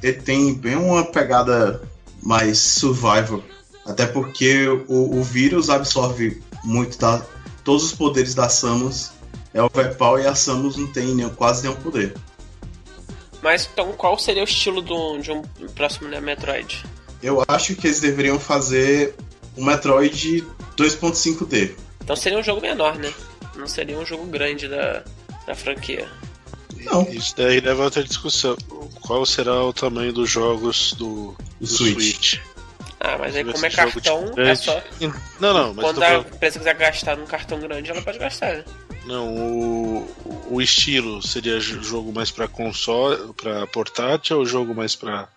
[0.02, 1.82] ele tem bem uma pegada
[2.24, 3.44] mais survival.
[3.88, 7.26] Até porque o, o vírus absorve muito da,
[7.64, 9.12] todos os poderes da Samus.
[9.54, 12.14] É overpower e a Samus não tem nenhum, quase nenhum poder.
[13.42, 15.42] Mas então qual seria o estilo do, de um
[15.74, 16.84] próximo né, Metroid?
[17.24, 19.16] Eu acho que eles deveriam fazer
[19.56, 20.46] um Metroid
[20.76, 21.72] 2.5D.
[22.04, 23.12] Então seria um jogo menor, né?
[23.56, 25.04] Não seria um jogo grande da,
[25.46, 26.08] da franquia.
[26.84, 27.04] Não.
[27.10, 28.56] Isso daí leva a outra discussão.
[29.02, 31.96] Qual será o tamanho dos jogos do, O do Switch.
[31.96, 32.57] Switch?
[33.00, 34.82] Ah, mas aí como é cartão, é só.
[35.40, 38.54] Não, não, mas Quando a falando- empresa quiser gastar num cartão grande, ela pode gastar,
[38.56, 38.66] né?
[39.06, 45.30] não, o, o estilo seria jogo mais pra console, pra portátil ou jogo mais pra.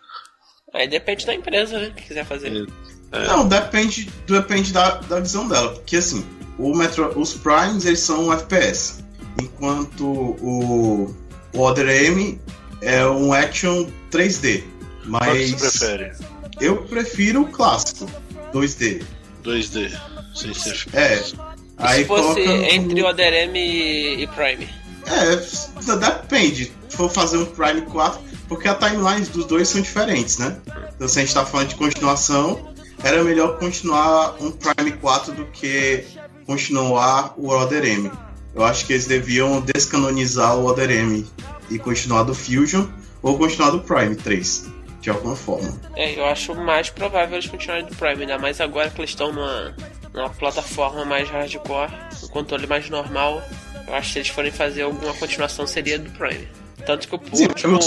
[0.75, 1.93] Aí depende da empresa, né?
[1.95, 2.67] Que quiser fazer.
[3.13, 3.27] É.
[3.27, 5.73] Não, depende, depende da, da visão dela.
[5.75, 6.25] Porque assim,
[6.59, 9.05] o Metro, os Primes eles são um FPS.
[9.41, 11.15] Enquanto o,
[11.53, 12.41] o Other M
[12.83, 14.65] é um action 3D.
[15.09, 16.13] Qual que você Mas prefere?
[16.61, 18.07] Eu prefiro o clássico
[18.53, 19.03] 2D.
[19.45, 19.91] 2D,
[20.35, 21.19] sem ser É.
[21.19, 24.69] E Aí se fosse entre o ADRM e, e Prime?
[25.07, 26.73] É, depende.
[26.89, 30.59] Se for fazer um Prime 4, porque a timeline dos dois são diferentes, né?
[30.95, 32.71] Então, se a gente tá falando de continuação,
[33.03, 36.05] era melhor continuar um Prime 4 do que
[36.47, 38.11] continuar o Other M.
[38.55, 41.27] Eu acho que eles deviam descanonizar o Other M
[41.71, 42.87] e continuar do Fusion
[43.23, 44.67] ou continuar do Prime 3,
[45.01, 45.81] de alguma forma.
[45.97, 49.33] É, eu acho mais provável eles continuarem do Prime, ainda mais agora que eles estão
[49.33, 49.75] numa,
[50.13, 51.91] numa plataforma mais hardcore,
[52.23, 53.43] um controle mais normal.
[53.87, 56.47] Eu acho que se eles forem fazer alguma continuação seria do Prime.
[56.87, 57.79] Tanto que o Sim, último,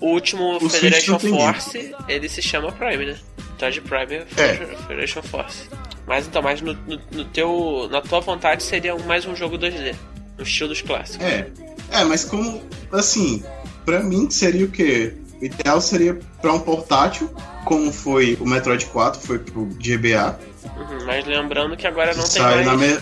[0.00, 3.18] o último o Federation Force, ele se chama Prime, né?
[3.58, 4.54] Charge Prime é
[4.86, 5.68] Federation Force.
[6.06, 9.94] Mas então, mas no, no, no teu, na tua vontade seria mais um jogo 2D,
[10.36, 11.26] no estilo dos clássicos.
[11.26, 11.50] É.
[11.90, 12.62] É, mas como.
[12.92, 13.42] Assim,
[13.84, 15.14] pra mim seria o quê?
[15.40, 17.30] O ideal seria pra um portátil,
[17.64, 20.38] como foi o Metroid 4, foi pro GBA.
[20.64, 22.80] Uhum, mas lembrando que agora não tem mais.
[22.80, 22.98] me...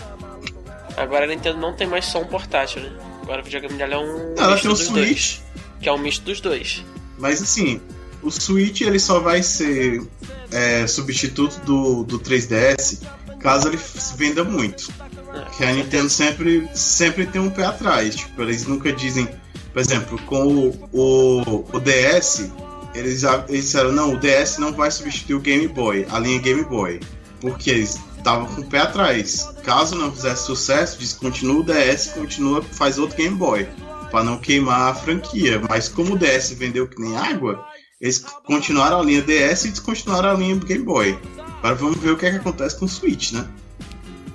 [0.95, 2.91] Agora a Nintendo não tem mais só um portátil, né?
[3.23, 5.43] Agora o videogame dela é um Ela misto tem o dos Switch, dois.
[5.81, 6.83] Que é um misto dos dois.
[7.17, 7.81] mas assim,
[8.23, 10.01] o Switch ele só vai ser
[10.51, 13.01] é, substituto do, do 3DS
[13.39, 13.79] caso ele
[14.15, 14.91] venda muito.
[15.33, 18.15] É, Que a Nintendo sempre, sempre tem um pé atrás.
[18.15, 19.27] Tipo, eles nunca dizem.
[19.77, 22.49] Por exemplo, com o, o, o DS,
[22.95, 26.63] eles, eles disseram: não, o DS não vai substituir o Game Boy, a linha Game
[26.63, 26.99] Boy.
[27.39, 29.47] Porque eles estavam com o pé atrás.
[29.63, 33.69] Caso não fizesse sucesso, descontinua o DS, continua, faz outro Game Boy.
[34.09, 35.61] Pra não queimar a franquia.
[35.69, 37.63] Mas como o DS vendeu que nem água,
[38.01, 41.19] eles continuaram a linha DS e descontinuaram a linha Game Boy.
[41.59, 43.47] Agora vamos ver o que, é que acontece com o Switch, né?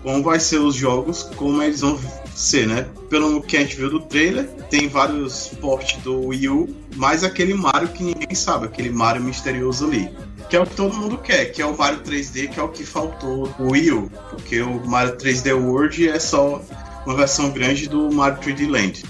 [0.03, 1.99] Como vai ser os jogos, como eles vão
[2.35, 2.87] ser, né?
[3.09, 7.55] Pelo que a gente viu do trailer, tem vários portes do Wii U, mais aquele
[7.55, 10.11] Mario que ninguém sabe, aquele Mario misterioso ali.
[10.51, 12.69] Que é o que todo mundo quer, que é o Mario 3D, que é o
[12.69, 14.11] que faltou o Wii U.
[14.31, 16.61] Porque o Mario 3D World é só
[17.07, 19.03] uma versão grande do Mario 3D Land.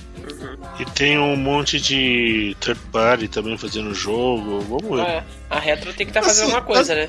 [0.78, 4.61] E tem um monte de third party também fazendo jogo.
[4.61, 5.07] Vamos ver.
[5.07, 7.09] É, a Retro tem que estar fazendo Assim, uma coisa, né?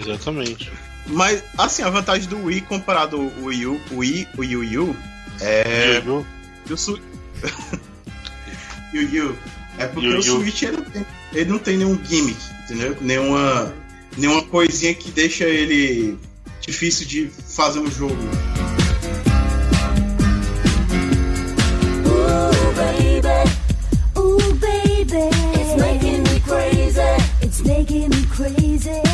[0.00, 0.70] Exatamente.
[1.06, 4.60] Mas, assim, a vantagem do Wii comparado ao Wii U, o Wii, o Wii U,
[4.60, 4.96] Wii U
[5.40, 6.02] é...
[6.68, 6.98] E o Su...
[8.92, 9.36] Yu Yu.
[9.78, 10.22] É porque Yu o Yu.
[10.22, 12.96] Switch ele não, tem, ele não tem nenhum gimmick, entendeu?
[13.00, 13.74] Nenhuma,
[14.16, 16.18] nenhuma coisinha que deixa ele
[16.60, 18.14] difícil de fazer um jogo.
[22.06, 23.50] Ooh, baby.
[24.16, 25.30] Ooh, baby.
[25.58, 27.00] It's making me crazy.
[27.40, 29.11] It's making me crazy.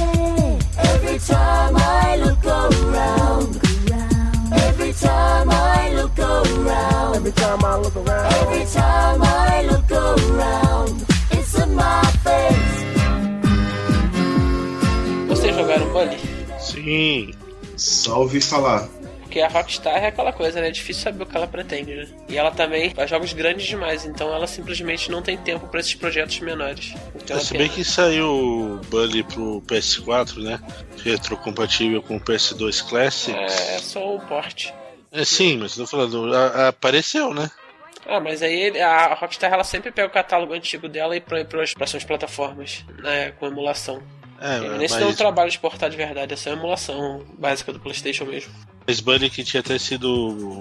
[15.28, 16.18] Vocês jogaram Bully?
[16.58, 17.34] Sim.
[17.76, 18.88] Só ouvi falar.
[19.28, 20.68] Porque a Rockstar é aquela coisa, né?
[20.68, 22.08] É difícil saber o que ela pretende, né?
[22.30, 25.94] E ela também faz jogos grandes demais, então ela simplesmente não tem tempo pra esses
[25.94, 26.94] projetos menores.
[27.14, 30.58] Então É, é se bem que saiu o Bully pro PS4, né?
[31.04, 33.36] Retrocompatível com o PS2 Classic.
[33.38, 34.72] É só o porte.
[35.12, 37.50] É, sim, mas tô falando, a- a- apareceu, né?
[38.06, 41.62] Ah, mas aí a Rockstar ela sempre pega o catálogo antigo dela e põe para
[41.62, 43.32] as próximas plataformas, né?
[43.32, 44.02] Com emulação.
[44.40, 47.72] É, se mas, deu um trabalho de exportar de verdade, é só uma emulação básica
[47.72, 48.52] do PlayStation mesmo.
[48.86, 50.60] mas Bully que tinha até sido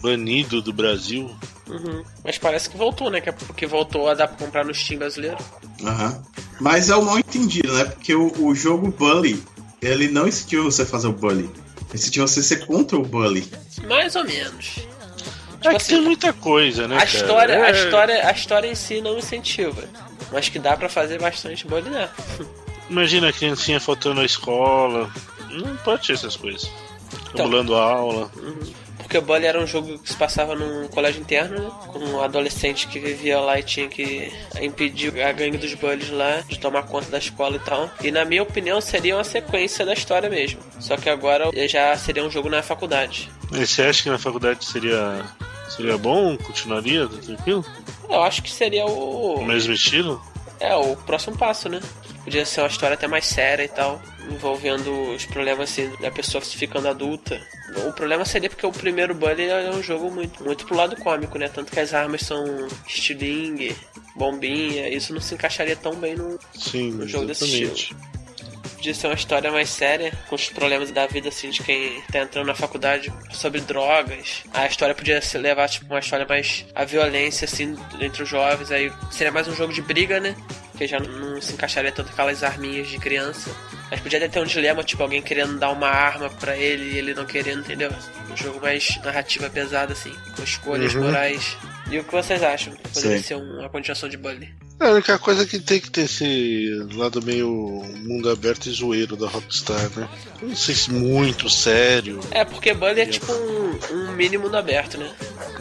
[0.00, 1.28] banido do Brasil.
[1.66, 2.04] Uhum.
[2.24, 3.20] Mas parece que voltou, né?
[3.20, 5.36] Que, que voltou a dar pra comprar no Steam brasileiro.
[5.84, 6.22] Aham.
[6.60, 7.84] Mas é o mal entendido, né?
[7.84, 9.42] Porque o, o jogo Bully,
[9.82, 11.44] ele não incentiva você a fazer o Bully.
[11.44, 13.50] Ele incentiva você a ser contra o Bully.
[13.86, 14.76] Mais ou menos.
[14.78, 14.80] é
[15.56, 16.94] Tipo que assim, tem muita coisa, né?
[16.94, 17.10] a cara?
[17.10, 19.82] história, a É, história, a história em si não incentiva.
[20.32, 22.08] Mas que dá pra fazer bastante bullying, né?
[22.90, 25.10] Imagina a criancinha faltando à escola.
[25.50, 26.70] Não pode ter essas coisas.
[27.12, 27.44] Então.
[27.44, 28.30] Cabulando a aula.
[29.08, 31.70] Porque o Bully era um jogo que se passava num colégio interno, né?
[31.86, 36.42] com um adolescente que vivia lá e tinha que impedir a gangue dos Bullies lá
[36.46, 37.90] de tomar conta da escola e tal.
[38.02, 40.60] E na minha opinião seria uma sequência da história mesmo.
[40.78, 43.30] Só que agora já seria um jogo na faculdade.
[43.50, 45.24] Mas você acha que na faculdade seria,
[45.74, 46.36] seria bom?
[46.36, 47.08] Continuaria?
[47.08, 47.64] Tranquilo?
[48.10, 49.36] Eu acho que seria o.
[49.36, 50.20] O mesmo estilo?
[50.60, 51.80] É, o próximo passo, né?
[52.28, 56.44] Podia ser uma história até mais séria e tal, envolvendo os problemas assim, da pessoa
[56.44, 57.40] se ficando adulta.
[57.86, 61.38] O problema seria porque o primeiro Bully é um jogo muito, muito pro lado cômico,
[61.38, 61.48] né?
[61.48, 62.44] Tanto que as armas são
[62.86, 63.74] estilingue,
[64.14, 66.38] bombinha, isso não se encaixaria tão bem no.
[66.52, 67.96] Sim, Um jogo desse exatamente.
[68.74, 72.20] Podia ser uma história mais séria, com os problemas da vida assim de quem tá
[72.20, 74.44] entrando na faculdade sobre drogas.
[74.52, 78.70] A história podia se levar, tipo, uma história mais a violência, assim, entre os jovens.
[78.70, 80.36] Aí seria mais um jogo de briga, né?
[80.78, 83.50] Que já não se encaixaria tanto aquelas arminhas de criança.
[83.90, 87.14] Mas podia ter um dilema, tipo, alguém querendo dar uma arma pra ele e ele
[87.14, 87.90] não querendo, entendeu?
[88.30, 91.02] Um jogo mais narrativa pesada, assim, com escolhas Uhum.
[91.04, 91.56] morais.
[91.90, 92.74] E o que vocês acham?
[92.76, 93.22] Poderia Sei.
[93.22, 94.54] ser uma continuação de Bully.
[94.80, 99.16] É, a única coisa que tem que ter esse lado meio mundo aberto e zoeiro
[99.16, 100.08] da Rockstar, né?
[100.40, 102.20] Não sei se muito sério.
[102.30, 105.12] É, porque Bully é tipo um, um mini mundo aberto, né?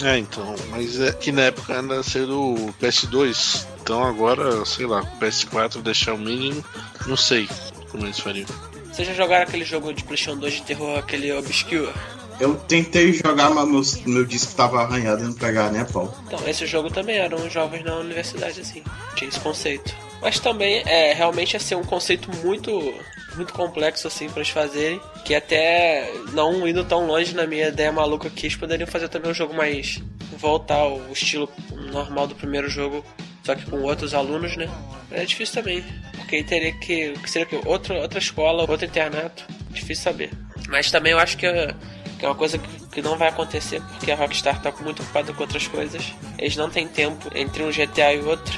[0.03, 3.65] É, então, mas é que na época ainda ser do PS2.
[3.81, 6.63] Então agora, sei lá, o PS4 deixar o mínimo,
[7.07, 7.49] não sei
[7.89, 8.47] como eles fariam.
[8.85, 11.91] Vocês já jogaram aquele jogo de PlayStation 2 de terror, aquele Obscure?
[12.39, 16.15] Eu tentei jogar, mas meu, meu disco tava arranhado e não pegava nem a pau.
[16.27, 18.83] Então, esse jogo também eram jovens na universidade, assim.
[19.15, 19.95] Tinha esse conceito.
[20.21, 22.93] Mas também, é, realmente ia ser um conceito muito
[23.35, 24.99] muito complexo, assim, pra eles fazerem.
[25.23, 29.31] Que até, não indo tão longe na minha ideia maluca que eles poderiam fazer também
[29.31, 30.01] um jogo mais...
[30.37, 31.49] Voltar ao estilo
[31.91, 33.03] normal do primeiro jogo,
[33.43, 34.69] só que com outros alunos, né?
[35.09, 35.83] É difícil também.
[36.15, 37.13] Porque teria que...
[37.13, 39.45] que seria que outra, outra escola, outro internato.
[39.71, 40.31] Difícil saber.
[40.67, 41.47] Mas também eu acho que...
[42.17, 45.31] que é uma coisa que, que não vai acontecer porque a Rockstar tá muito ocupada
[45.33, 46.03] com outras coisas.
[46.37, 48.57] Eles não têm tempo entre um GTA e outro.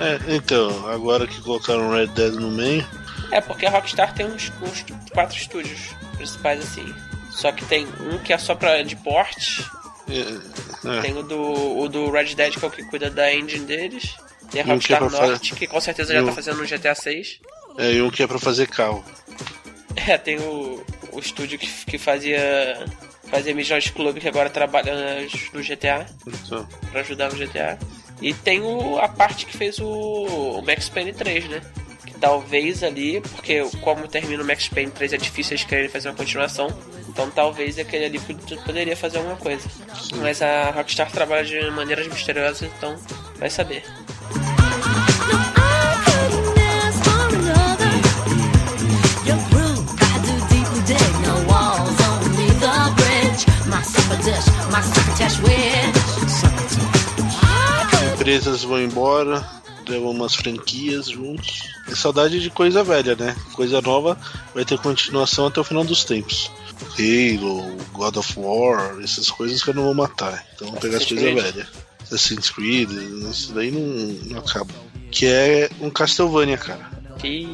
[0.00, 2.86] É, então, agora que colocaram Red Dead no meio,
[3.30, 6.94] É, porque a Rockstar tem uns, uns quatro estúdios principais assim.
[7.30, 9.64] Só que tem um que é só pra de porte,
[10.08, 13.32] é, é, tem o do, o do Red Dead que é o que cuida da
[13.32, 14.14] engine deles.
[14.50, 16.58] Tem a E um que é Rockstar Norte, que com certeza já um- tá fazendo
[16.58, 17.40] no GTA 6.
[17.78, 19.02] é, e um que é pra fazer carro.
[19.94, 22.84] É, tem o, o estúdio que, que fazia
[23.30, 24.92] fazia Missions Club que agora trabalha
[25.54, 26.06] no GTA.
[26.26, 27.78] Então, pra ajudar no GTA.
[28.20, 31.60] E tem o, a parte que fez o, o Max Payne 3, né?
[32.06, 36.08] Que talvez ali, porque como termina o Max Payne 3 é difícil eles quererem fazer
[36.10, 36.68] uma continuação.
[37.08, 39.66] Então talvez aquele ali pod- poderia fazer alguma coisa.
[40.16, 42.96] Mas a Rockstar trabalha de maneiras misteriosas, então
[43.38, 43.82] vai saber.
[58.22, 59.44] Empresas vão embora,
[59.88, 61.62] levam umas franquias juntos.
[61.88, 63.34] É saudade de coisa velha, né?
[63.54, 64.16] Coisa nova
[64.54, 66.50] vai ter continuação até o final dos tempos.
[66.98, 70.44] Halo, God of War, essas coisas que eu não vou matar.
[70.54, 71.66] Então vou pegar as coisas velhas.
[72.02, 73.80] Assassin's Creed, isso daí não,
[74.30, 74.72] não acaba.
[75.10, 76.90] Que é um Castlevania, cara.
[77.24, 77.46] E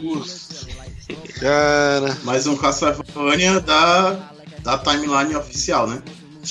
[1.40, 4.32] Cara, Mais um Castlevania da,
[4.68, 6.02] da timeline oficial, né?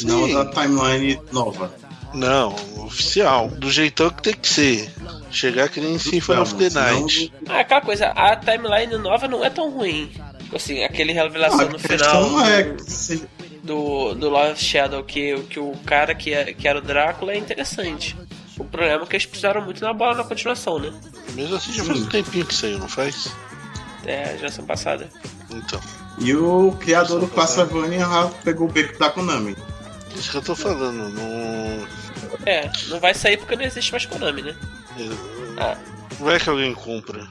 [0.03, 0.33] Não Sim.
[0.33, 1.71] da timeline nova.
[2.13, 3.47] não, oficial.
[3.49, 4.91] Do jeitão que tem que ser.
[5.29, 7.33] Chegar que nem Symphony of the Senão- Night.
[7.49, 10.11] ah, aquela coisa, a timeline nova não é tão ruim.
[10.55, 12.29] Assim, aquele revelação Ah, no final.
[12.29, 13.27] não é se-
[13.63, 17.37] do, do Lost Shadow que, que o cara que, é, que era o Drácula é
[17.37, 18.15] interessante.
[18.57, 20.91] O problema é que eles precisaram muito na bola na continuação, né?
[21.33, 23.27] Mesmo assim já faz um tempinho que saiu, não faz?
[24.05, 25.09] É, a geração passada.
[25.49, 25.79] Então.
[26.17, 29.55] E o criador do Castlevania já pegou o beco da Konami.
[30.15, 31.87] Isso que eu tô falando, não.
[32.45, 34.55] É, não vai sair porque não existe mais Konami, né?
[35.57, 35.77] Ah,
[36.19, 37.27] Não é que alguém compra.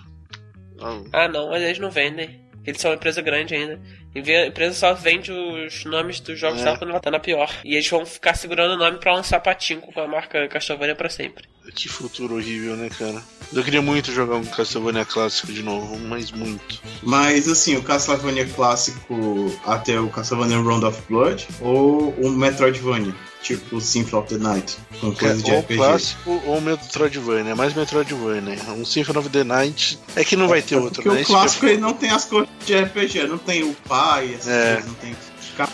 [0.80, 2.40] Ah, ah não, mas eles não vendem.
[2.64, 3.80] Eles são uma empresa grande ainda.
[4.20, 6.64] A empresa só vende os nomes dos jogos É.
[6.64, 7.50] dela quando ela tá na pior.
[7.64, 11.08] E eles vão ficar segurando o nome pra lançar patinho com a marca Castlevania pra
[11.08, 11.44] sempre.
[11.74, 13.20] Que futuro horrível, né, cara?
[13.52, 16.80] Eu queria muito jogar um Castlevania clássico de novo, mas muito.
[17.02, 19.14] Mas assim, o Castlevania clássico
[19.64, 25.12] até o Castlevania Round of Blood ou o Metroidvania, tipo Symphony of the Night, com
[25.14, 25.76] coisa de ou RPG.
[25.76, 28.58] clássico ou Metroidvania, mais Metroidvania.
[28.72, 31.16] Um Symphony of the Night é que não vai ter outro, Porque né?
[31.16, 33.74] o é clássico ele não tem as coisas de RPG, não tem o
[34.06, 34.72] pai, essas É.
[34.74, 35.68] coisas, não tem ficar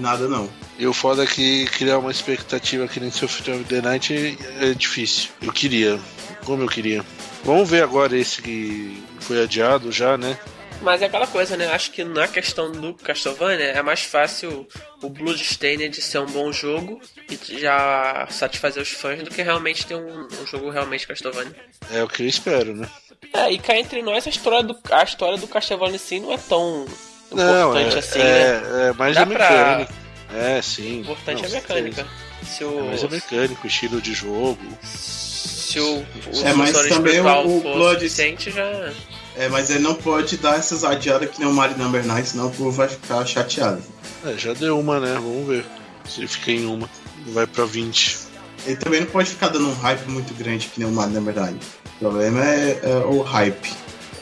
[0.00, 0.50] nada não.
[0.78, 4.74] E o foda é que criar uma expectativa que nem Symphony of the Night é
[4.74, 5.30] difícil.
[5.40, 6.00] Eu queria,
[6.44, 7.04] como eu queria.
[7.44, 10.36] Vamos ver agora esse que foi adiado já, né?
[10.82, 11.68] Mas é aquela coisa, né?
[11.68, 14.66] Acho que na questão do Castlevania é mais fácil
[15.00, 19.94] o Bloodstained ser um bom jogo e já satisfazer os fãs do que realmente ter
[19.94, 21.54] um, um jogo realmente Castlevania.
[21.90, 22.88] É o que eu espero, né?
[23.32, 26.38] É, e cá entre nós a história do, a história do Castlevania sim não é
[26.38, 26.86] tão
[27.34, 28.88] Não, é, assim, é, né?
[28.88, 29.94] é mais Dá a pra- mecânica.
[30.34, 30.98] É, sim.
[30.98, 32.06] O importante Não, é a mecânica.
[32.42, 34.58] Se o, É mais a mecânica, o estilo de jogo.
[34.82, 36.04] se o, o
[36.44, 38.92] É, mas também o- o Blood- suficiente, já...
[39.36, 42.46] É, mas ele não pode dar essas adiadas que nem o Mario Number 9, senão
[42.46, 43.82] o povo vai ficar chateado.
[44.24, 45.14] É, já deu uma, né?
[45.14, 45.64] Vamos ver.
[46.08, 46.88] Se ele fica em uma.
[47.28, 48.18] Vai pra 20.
[48.66, 51.34] Ele também não pode ficar dando um hype muito grande que nem o Mario Number
[51.34, 51.54] 9.
[51.54, 53.72] O problema é, é o hype.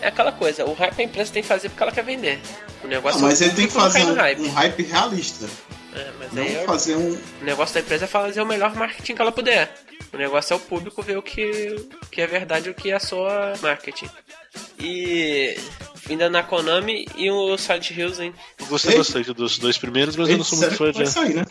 [0.02, 2.40] É aquela coisa, o hype a empresa tem que fazer porque ela quer vender.
[2.84, 5.48] O negócio mas é o ele tem que não fazer um, no um hype realista.
[5.94, 7.12] É, mas Não aí é- fazer um.
[7.40, 9.72] o negócio da empresa é fazer o melhor marketing que ela puder.
[10.12, 13.28] O negócio é o público ver o que, que é verdade o que é só
[13.62, 14.08] marketing.
[14.78, 15.56] E
[16.08, 18.34] ainda na Konami e o Silent Hills, hein?
[18.58, 18.98] Eu gostei Ei.
[18.98, 21.06] bastante dos dois primeiros, mas eu não sou muito fã de.
[21.08, 21.44] sair, né?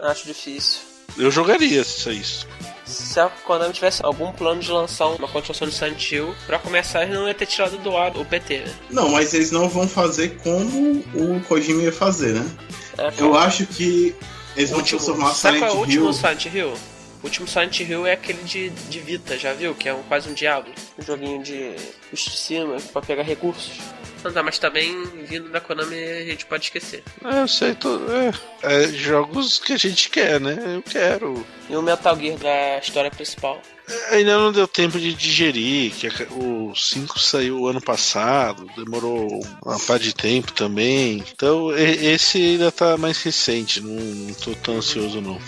[0.00, 0.80] Acho difícil.
[1.16, 2.46] Eu jogaria se saísse.
[2.88, 7.02] Se a Konami tivesse algum plano de lançar uma continuação do Silent Hill, pra começar
[7.02, 8.74] eles não ia ter tirado do ar o PT, né?
[8.90, 12.50] Não, mas eles não vão fazer como o Kojima ia fazer, né?
[12.96, 14.14] É, Eu acho que
[14.56, 16.12] eles vão último, transformar sabe qual é o Silent último Hill.
[16.14, 16.74] Silent Hill?
[17.20, 19.74] O último Silent Hill é aquele de, de Vita, já viu?
[19.74, 20.68] Que é um, quase um diabo.
[20.98, 21.74] Um joguinho de
[22.12, 23.72] de cima pra pegar recursos.
[24.18, 27.02] Então tá, mas também vindo da Konami a gente pode esquecer.
[27.24, 30.56] É, eu sei, tô, é, é jogos que a gente quer, né?
[30.76, 31.46] Eu quero.
[31.70, 33.62] E o Metal Gear da história principal.
[33.88, 39.78] É, Ainda não deu tempo de digerir, que o 5 saiu ano passado, demorou uma
[39.78, 41.24] par de tempo também.
[41.32, 45.40] Então esse ainda tá mais recente, não, não tô tão ansioso não.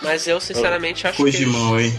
[0.00, 1.92] Mas eu, sinceramente, acho que Coisa de eles, mão, hein?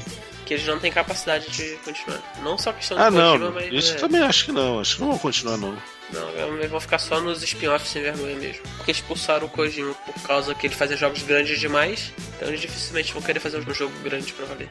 [0.45, 2.21] que eles não têm capacidade de continuar.
[2.43, 3.71] Não só questão de Ah não, mas.
[3.71, 5.77] isso é, também acho que não, acho que não vão continuar não.
[6.11, 8.61] Não, eles vão ficar só nos spin-offs sem vergonha mesmo.
[8.77, 12.11] Porque expulsaram o Kojima por causa que ele fazia jogos grandes demais.
[12.35, 14.67] Então eles dificilmente vão querer fazer um jogo grande pra valer.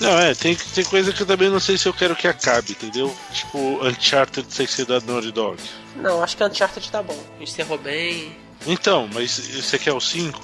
[0.00, 2.72] Não, é, tem, tem coisa que eu também não sei se eu quero que acabe,
[2.72, 3.14] entendeu?
[3.32, 5.60] Tipo, Uncharted sem ser da Naughty Dog.
[5.96, 7.18] Não, acho que Uncharted tá bom.
[7.40, 8.36] Encerrou bem.
[8.66, 10.40] Então, mas você quer o 5?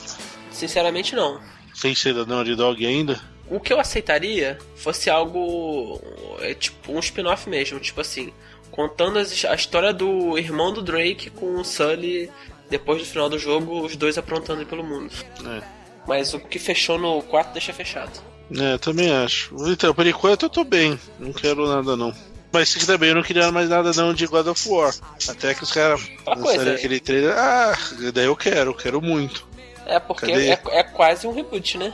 [0.51, 1.41] Sinceramente, não.
[1.75, 3.21] Sem ser da Naughty Dog ainda?
[3.49, 6.01] O que eu aceitaria fosse algo.
[6.41, 7.81] É, tipo, um spin-off mesmo.
[7.81, 8.33] Tipo assim,
[8.71, 12.31] contando a história do irmão do Drake com o Sully
[12.69, 15.13] depois do final do jogo, os dois aprontando pelo mundo.
[15.45, 15.63] É.
[16.07, 18.13] Mas o que fechou no 4 deixa fechado.
[18.57, 19.55] É, também acho.
[19.69, 20.99] Então, por enquanto eu tô bem.
[21.19, 22.15] Não quero nada não.
[22.53, 24.93] Mas também eu não queria mais nada não de God of War.
[25.29, 27.37] Até que os caras lançaram aquele trailer.
[27.37, 27.77] Ah,
[28.13, 29.47] daí eu quero, eu quero muito.
[29.87, 31.93] É, porque é, é quase um reboot, né?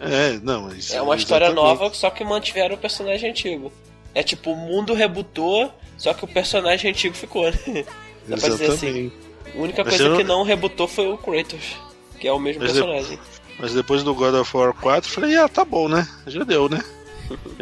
[0.00, 0.92] É, não, mas.
[0.92, 1.78] É uma história exatamente.
[1.78, 3.72] nova, só que mantiveram o personagem antigo.
[4.16, 7.84] É tipo, o mundo rebutou, só que o personagem antigo ficou, né?
[8.26, 9.12] Dá pra dizer assim.
[9.54, 11.76] A única Mas coisa não- que não rebutou foi o Kratos,
[12.18, 13.18] que é o mesmo Mas personagem.
[13.58, 16.08] Mas depois do God of War 4, eu falei, ah, tá bom, né?
[16.26, 16.82] Já deu, né?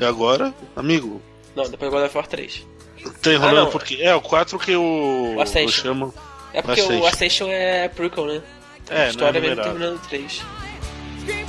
[0.00, 1.20] E agora, amigo,
[1.56, 2.64] Não, depois God of War 3.
[3.20, 3.96] tá enrolando Ah, porque.
[4.00, 5.34] É, o 4 que o.
[5.36, 6.12] O Ascension.
[6.52, 7.06] É porque o Ascension.
[7.06, 8.42] Ascension é prequel, né?
[8.90, 9.78] É, a história não é mesmo numerado.
[9.78, 10.42] terminando no 3.
[11.20, 11.46] Scream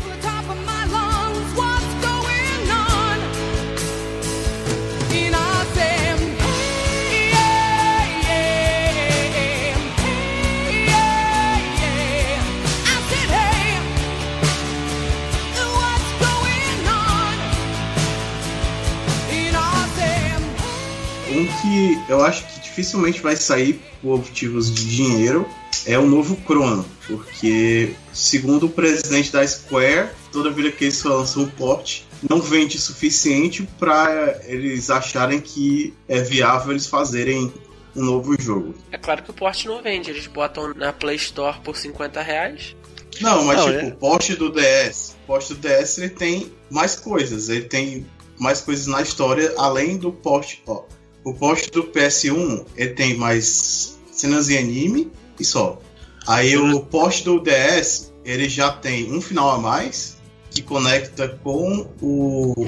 [21.65, 25.47] que eu acho que dificilmente vai sair por motivos de dinheiro
[25.85, 31.43] é o novo Chrono, porque segundo o presidente da Square, toda vida que eles lançam
[31.43, 37.51] um porte não vende o suficiente para eles acharem que é viável eles fazerem
[37.95, 38.75] um novo jogo.
[38.91, 42.75] É claro que o port não vende, eles botam na Play Store por 50 reais.
[43.21, 43.87] Não, mas Não, tipo, é.
[43.87, 48.05] o poste do DS, o poste do DS ele tem mais coisas, ele tem
[48.37, 50.83] mais coisas na história além do poste, ó.
[51.25, 55.81] O poste do PS1, ele tem mais cenas em anime e só.
[56.25, 60.17] Aí o poste do DS, ele já tem um final a mais
[60.49, 62.67] que conecta com o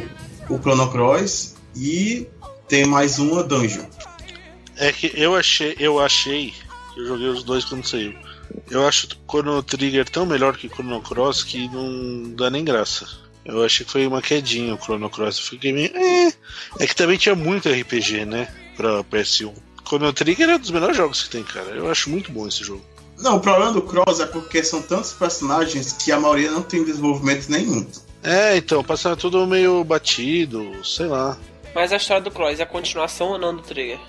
[0.50, 2.28] o Chrono Cross e
[2.68, 3.86] tem mais uma dungeon.
[4.76, 6.54] É que eu achei, eu achei,
[6.96, 8.14] eu joguei os dois quando saiu.
[8.70, 12.64] Eu acho o Chrono Trigger tão melhor que o Chrono Cross que não dá nem
[12.64, 13.08] graça.
[13.48, 15.38] Eu achei que foi uma quedinha o Chrono Cross.
[15.38, 15.90] Eu fiquei meio.
[15.96, 16.34] É,
[16.80, 18.48] é que também tinha muito RPG, né?
[18.76, 19.54] Pra PS1.
[19.88, 21.70] Chrono Trigger é um dos melhores jogos que tem, cara.
[21.70, 22.84] Eu acho muito bom esse jogo.
[23.18, 26.84] Não, o problema do Cross é porque são tantos personagens que a maioria não tem
[26.84, 27.88] desenvolvimento nenhum.
[28.22, 31.38] É, então, passava tudo meio batido, sei lá.
[31.74, 34.00] Mas a história do Cross é a continuação ou não do Trigger?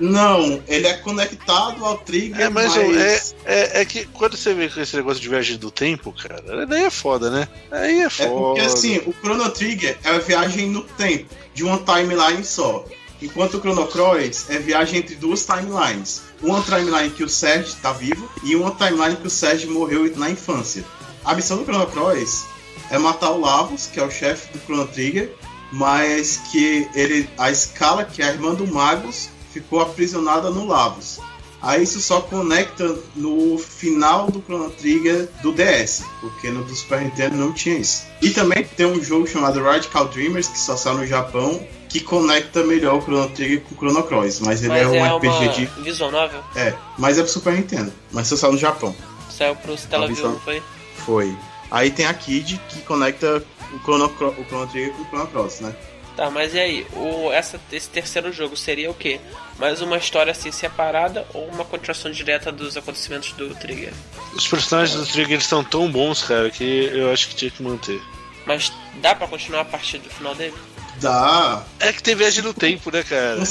[0.00, 4.36] Não, ele é conectado ao trigger, É, mas mas, o- é, é, é que quando
[4.36, 7.48] você vê com esse negócio de viagem do tempo, cara, daí é foda, né?
[7.70, 8.30] Aí é é foda.
[8.30, 12.84] porque assim, o Chrono Trigger é a viagem no tempo, de uma timeline só.
[13.20, 16.22] Enquanto o Chrono Cross é viagem entre duas timelines.
[16.42, 20.28] Uma timeline que o Serge tá vivo e uma timeline que o Serge morreu na
[20.28, 20.84] infância.
[21.24, 22.44] A missão do Chrono Cross
[22.90, 25.32] é matar o Lavos, que é o chefe do Chrono Trigger,
[25.70, 31.20] mas que ele a escala, que é a irmã do Magus, ficou aprisionada no Lavos.
[31.60, 37.02] Aí isso só conecta no final do Chrono Trigger do DS, porque no do Super
[37.02, 38.02] Nintendo não tinha isso.
[38.20, 42.64] E também tem um jogo chamado Radical Dreamers, que só saiu no Japão, que conecta
[42.64, 45.28] melhor o Chrono Trigger com o Chrono Cross, mas ele Mas é um é RPG
[45.28, 45.66] uma de.
[45.82, 46.40] visual novel?
[46.56, 48.92] É, mas é pro Super Nintendo, mas só saiu no Japão.
[49.30, 50.62] Saiu pro Television, visual- foi?
[51.06, 51.36] Foi.
[51.70, 53.40] Aí tem a Kid que conecta
[53.72, 55.72] o Chrono, o Chrono Trigger com o Chrono Cross, né?
[56.16, 56.86] Tá, mas e aí?
[56.92, 59.18] O, essa, esse terceiro jogo seria o quê?
[59.58, 63.92] Mais uma história assim separada ou uma continuação direta dos acontecimentos do Trigger?
[64.34, 68.00] Os personagens do Trigger estão tão bons, cara, que eu acho que tinha que manter.
[68.44, 70.54] Mas dá pra continuar a partir do final dele?
[71.00, 71.64] Dá.
[71.80, 73.44] É que tem viagem no tempo, né, cara?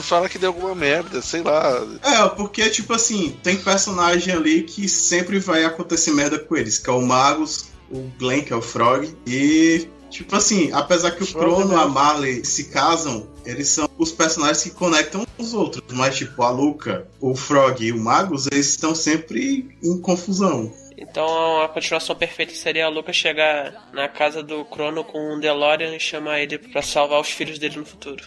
[0.00, 1.86] Fala que deu alguma merda, sei lá.
[2.02, 6.88] É, porque, tipo assim, tem personagem ali que sempre vai acontecer merda com eles, que
[6.88, 11.26] é o Magus, o Glenn, que é o Frog, e Tipo assim, apesar que o
[11.26, 15.82] Crono e a Marley se casam, eles são os personagens que conectam os outros.
[15.92, 20.72] Mas, tipo, a Luca, o Frog e o Magus, eles estão sempre em confusão.
[20.98, 25.94] Então a continuação perfeita seria a Luca chegar na casa do Crono com um DeLorean
[25.94, 28.24] e chamar ele pra salvar os filhos dele no futuro.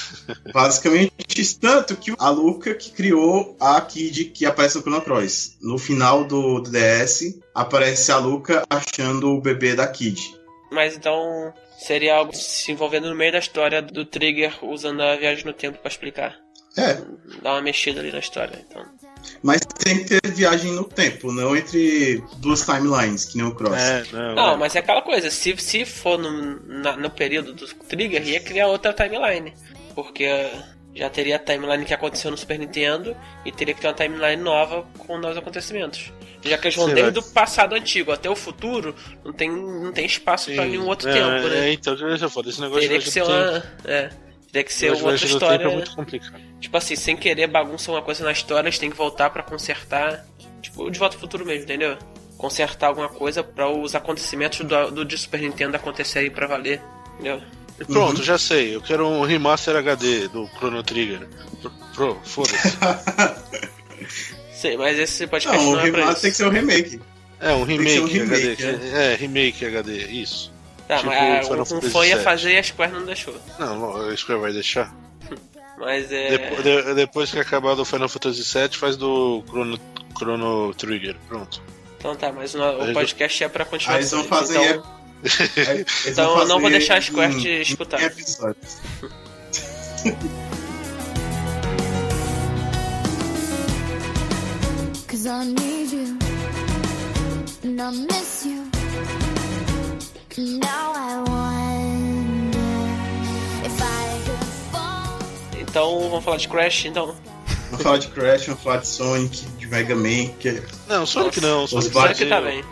[0.54, 5.58] Basicamente, tanto que a Luca que criou a Kid que aparece no Chrono Cross.
[5.60, 10.41] No final do DS, aparece a Luca achando o bebê da Kid.
[10.72, 15.44] Mas então seria algo se envolvendo no meio da história do Trigger usando a viagem
[15.44, 16.36] no tempo pra explicar.
[16.76, 16.94] É,
[17.42, 18.58] Dar uma mexida ali na história.
[18.66, 18.82] Então.
[19.42, 23.76] mas tem que ter viagem no tempo, não entre duas timelines, que nem o Cross.
[23.78, 24.56] É, não, Não, é.
[24.56, 28.68] mas é aquela coisa, se, se for no, na- no período do Trigger, ia criar
[28.68, 29.52] outra timeline.
[29.94, 30.26] Porque
[30.94, 33.14] já teria a timeline que aconteceu no Super Nintendo
[33.44, 36.10] e teria que ter uma timeline nova com novos acontecimentos.
[36.44, 40.04] Já que eles vão desde o passado antigo até o futuro, não tem, não tem
[40.06, 40.70] espaço pra Sim.
[40.70, 41.68] nenhum outro é, tempo, né?
[41.68, 43.62] É, então, eu já falei, esse negócio teria de que ser tempo- uma.
[43.84, 44.10] É,
[44.50, 45.64] teria que ser outra história.
[45.64, 46.40] é muito complicado.
[46.60, 50.24] Tipo assim, sem querer bagunça uma coisa na história, eles têm que voltar pra consertar.
[50.60, 51.96] Tipo, de volta ao futuro mesmo, entendeu?
[52.36, 56.80] Consertar alguma coisa pra os acontecimentos do, do de Super Nintendo acontecerem pra valer,
[57.14, 57.40] entendeu?
[57.86, 58.22] Pronto, Uhum.
[58.24, 58.74] já sei.
[58.76, 61.26] Eu quero um remaster HD do Chrono Trigger.
[61.60, 62.76] Pro, pro foda-se.
[64.62, 66.20] Sei, mas esse podcast Não, o não, é pra isso.
[66.22, 67.00] tem que ser o remake.
[67.40, 68.88] É, um remake, um remake, HD.
[68.90, 69.14] É.
[69.16, 70.52] remake HD, isso.
[70.86, 73.34] Tá, tipo mas Final um, um fã ia fazer e a Square não deixou.
[73.58, 74.94] Não, a Square vai deixar.
[75.78, 76.38] Mas é.
[76.38, 79.80] Depo- de- depois que acabar do Final Fantasy VII, faz do Chrono,
[80.16, 81.16] Chrono Trigger.
[81.28, 81.60] Pronto.
[81.98, 83.96] Então tá, mas o, o podcast é pra continuar.
[83.96, 84.80] Aí eles vão assim, fazer.
[85.24, 88.00] Então, é- Então vão eu não vou deixar a Square te em escutar.
[88.00, 88.76] episódios.
[95.22, 96.18] Cause I need you,
[97.62, 98.68] and I miss you.
[100.58, 102.58] Now I wonder
[103.64, 105.18] if I could fall.
[105.60, 107.14] então vamos falar de Crash, então.
[107.70, 111.68] Vamos falar de Crash, vamos falar de Sonic, de Mega Man, que Não, Sonic não.
[111.68, 112.64] Sonic Os Sonic tá bem.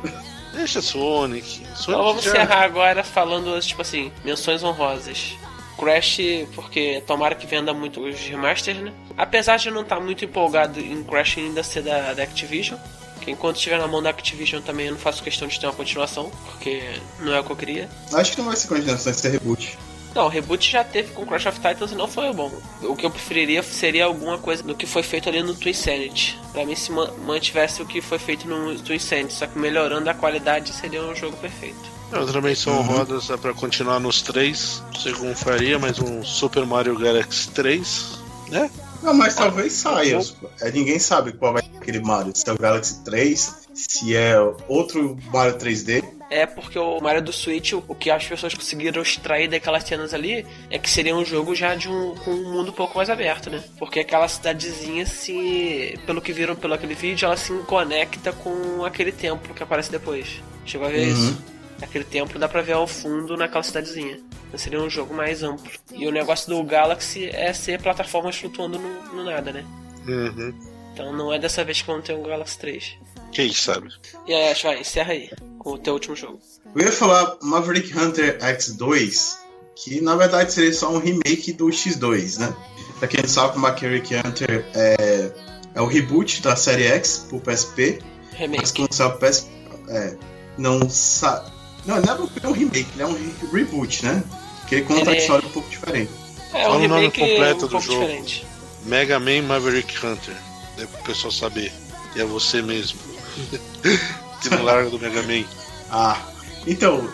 [0.52, 1.46] Deixa Sonic.
[1.76, 5.36] Sonic Então vamos já- encerrar agora falando, tipo assim, menções honrosas.
[5.80, 6.18] Crash,
[6.54, 8.92] porque tomara que venda muito os remasters, né?
[9.16, 12.78] Apesar de não estar muito empolgado em Crash ainda ser da, da Activision,
[13.22, 15.72] que enquanto estiver na mão da Activision também eu não faço questão de ter uma
[15.72, 16.82] continuação, porque
[17.20, 17.88] não é o que eu queria.
[18.12, 19.78] acho que não vai ser continuação, vai ser reboot.
[20.14, 22.50] Não, o reboot já teve com Crash of Titans e não foi bom.
[22.82, 26.36] O que eu preferiria seria alguma coisa do que foi feito ali no Twin Sanity.
[26.52, 30.10] Pra mim, se ma- mantivesse o que foi feito no Twin Sanity, só que melhorando
[30.10, 31.99] a qualidade, seria um jogo perfeito.
[32.12, 34.82] Outra menção honrosa é pra continuar nos três.
[34.92, 38.18] Não sei como faria, mas um Super Mario Galaxy 3.
[38.48, 38.70] Né?
[39.02, 40.18] Não, mas talvez saia.
[40.60, 42.32] É, ninguém sabe qual vai ser aquele Mario.
[42.34, 44.34] Se é o Galaxy 3, se é
[44.68, 46.04] outro Mario 3D.
[46.28, 50.14] É porque o Mario do Switch, o o que as pessoas conseguiram extrair daquelas cenas
[50.14, 53.10] ali é que seria um jogo já de um, com um mundo um pouco mais
[53.10, 53.60] aberto, né?
[53.78, 55.98] Porque aquela cidadezinha se.
[56.06, 60.40] Pelo que viram pelo aquele vídeo, ela se conecta com aquele templo que aparece depois.
[60.66, 61.12] Chegou a ver Uhum.
[61.12, 61.38] isso?
[61.82, 64.20] Aquele templo dá pra ver ao fundo naquela cidadezinha.
[64.48, 65.70] Então seria um jogo mais amplo.
[65.92, 69.64] E o negócio do Galaxy é ser plataformas flutuando no, no nada, né?
[70.06, 70.54] Uhum.
[70.92, 72.98] Então não é dessa vez que vamos ter um Galaxy 3.
[73.32, 73.88] Quem sabe?
[74.26, 76.40] E aí, Ash, vai, encerra aí com o teu último jogo.
[76.74, 79.36] Eu ia falar Maverick Hunter X2,
[79.76, 82.54] que na verdade seria só um remake do X2, né?
[82.98, 85.32] Pra quem não sabe, Maverick Hunter é,
[85.74, 88.72] é o reboot da série X pro PSP, mas Remake.
[88.72, 89.48] quem não sabe, o PS,
[89.88, 90.16] é,
[90.58, 91.59] não sabe.
[91.86, 94.22] Não, não é um remake, ele é um re- reboot, né?
[94.68, 96.10] Que ele conta Ele a é- história um pouco diferente.
[96.52, 98.00] É Fala um o nome completo um do jogo.
[98.00, 98.46] diferente.
[98.84, 100.34] Mega Man Maverick Hunter.
[100.78, 101.72] É pro pessoal saber.
[102.16, 102.98] E é você mesmo.
[104.42, 105.44] que não larga do Mega Man.
[105.92, 106.22] Ah,
[106.68, 107.08] então,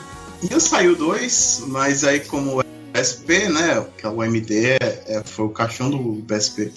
[0.51, 5.23] ia sair o 2, mas aí como é PSP, né, que é o MD, é-
[5.25, 6.71] foi o caixão do PSP.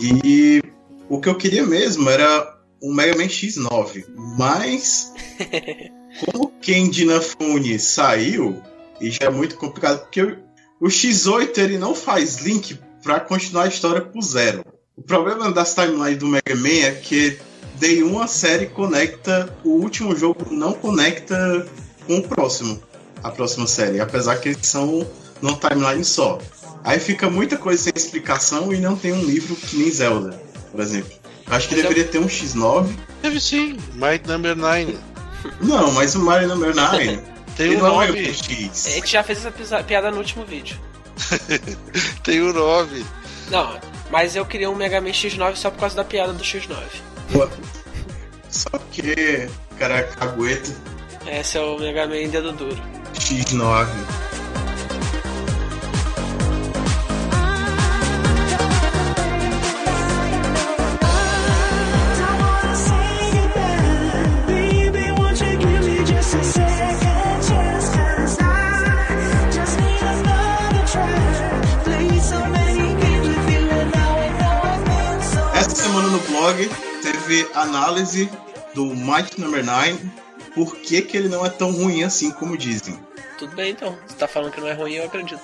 [0.00, 0.62] E
[1.08, 2.51] o que eu queria mesmo era
[2.82, 4.04] o Mega Man X9,
[4.36, 5.12] mas
[6.26, 8.60] como o Ken Dinafune saiu,
[9.00, 10.38] e já é muito complicado, porque o,
[10.80, 14.64] o X8 ele não faz link pra continuar a história pro zero.
[14.96, 17.38] O problema das timelines do Mega Man é que
[17.78, 21.66] Day 1 a série conecta, o último jogo não conecta
[22.06, 22.82] com o próximo,
[23.22, 25.06] a próxima série, apesar que eles são
[25.40, 26.38] numa timeline só.
[26.84, 30.30] Aí fica muita coisa sem explicação e não tem um livro que nem Zelda,
[30.70, 31.21] por exemplo.
[31.48, 32.88] Acho que deveria ter um X9.
[33.20, 34.98] Teve sim, Might Number 9.
[35.60, 37.20] Não, mas o Mario Number 9
[37.56, 38.18] Tem ele o não é o 9.
[38.20, 38.84] A X.
[38.94, 40.78] gente já fez essa piada no último vídeo.
[42.24, 43.04] Tem o 9.
[43.50, 43.78] Não,
[44.10, 46.76] mas eu queria um Mega Man X9 só por causa da piada do X9.
[48.48, 50.70] Só que, cara, cagueta.
[51.26, 52.80] Esse é o Mega Man dedo duro.
[53.14, 53.86] X9.
[76.42, 76.68] Blog
[77.02, 78.28] teve análise
[78.74, 79.96] do Might Number 9.
[80.56, 82.98] Por que, que ele não é tão ruim assim como dizem?
[83.38, 83.96] Tudo bem então.
[84.06, 85.40] Você tá falando que não é ruim, eu acredito.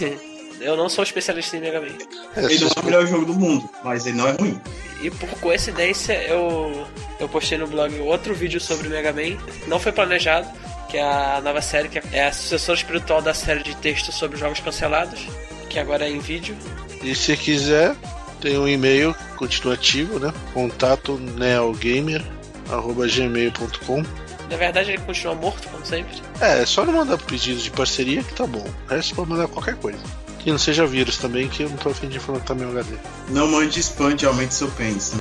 [0.60, 1.96] eu não sou especialista em Mega Man.
[2.36, 4.60] É, Ele não é o melhor jogo do mundo, mas ele não é ruim.
[5.00, 6.86] E por coincidência, eu,
[7.18, 9.38] eu postei no blog outro vídeo sobre Mega Man.
[9.66, 10.46] Não foi planejado,
[10.90, 14.36] que é a nova série, que é a sucessora espiritual da série de textos sobre
[14.36, 15.26] jogos cancelados,
[15.70, 16.54] que agora é em vídeo.
[17.02, 17.96] E se quiser,
[18.42, 20.32] tem um e-mail continuativo, né?
[20.52, 24.02] Contato neogamer.gmail.com
[24.50, 26.20] Na verdade, ele continua morto, como sempre.
[26.40, 28.66] É, é só não mandar pedido de parceria que tá bom.
[28.86, 30.00] O resto pode mandar qualquer coisa.
[30.40, 32.96] Que não seja vírus também, que eu não tô afim de formatar meu HD.
[33.28, 35.12] Não mande spam e aumente seu pênis.
[35.12, 35.20] né?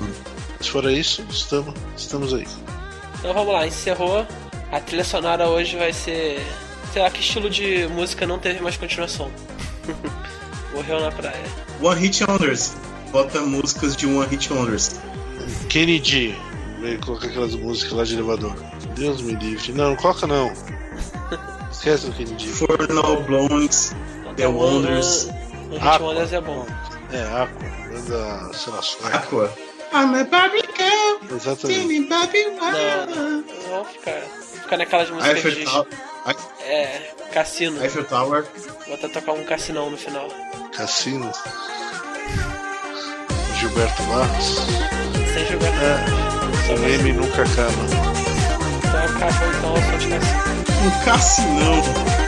[0.59, 2.47] Se for isso, estamos, estamos aí.
[3.19, 4.25] Então vamos lá, encerrou.
[4.71, 6.41] A trilha sonora hoje vai ser.
[6.91, 9.29] Sei lá que estilo de música não teve mais continuação.
[10.73, 11.43] Morreu na praia.
[11.81, 12.73] One Hit Wonders.
[13.11, 14.99] Bota músicas de One Hit Wonders.
[15.69, 16.35] Kennedy,
[16.79, 18.55] vem colocar aquelas músicas lá de elevador.
[18.95, 19.73] Deus me livre.
[19.73, 20.51] Não, não coloca não.
[21.71, 22.47] Esquece do Kennedy.
[22.47, 23.93] For No Blondes.
[24.37, 25.29] The Wonders.
[25.71, 26.01] O Hit.
[26.01, 26.65] Wonders é bom.
[27.11, 27.47] É, Aqua,
[27.91, 29.15] banda, sei lá.
[29.17, 29.53] Aqua.
[29.93, 31.35] I'm a Barbie girl.
[31.35, 32.07] Exatamente.
[32.07, 34.21] Barbie Não, vamos ficar.
[34.21, 35.65] Ficar naquelas músicas Eiffel, de.
[35.65, 35.87] Tower,
[36.65, 37.11] É.
[37.33, 37.83] Cassino.
[37.83, 38.45] Eiffel Tower.
[38.85, 40.29] Vou até tocar um cassinão no final.
[40.73, 41.29] Cassino.
[43.71, 44.67] Gilberto Barros.
[45.33, 46.05] Sem jogar.
[46.67, 47.71] Só O vai- M nunca acaba.
[48.83, 50.81] Então acabou então o som de cassino.
[50.83, 52.20] Um cassinão.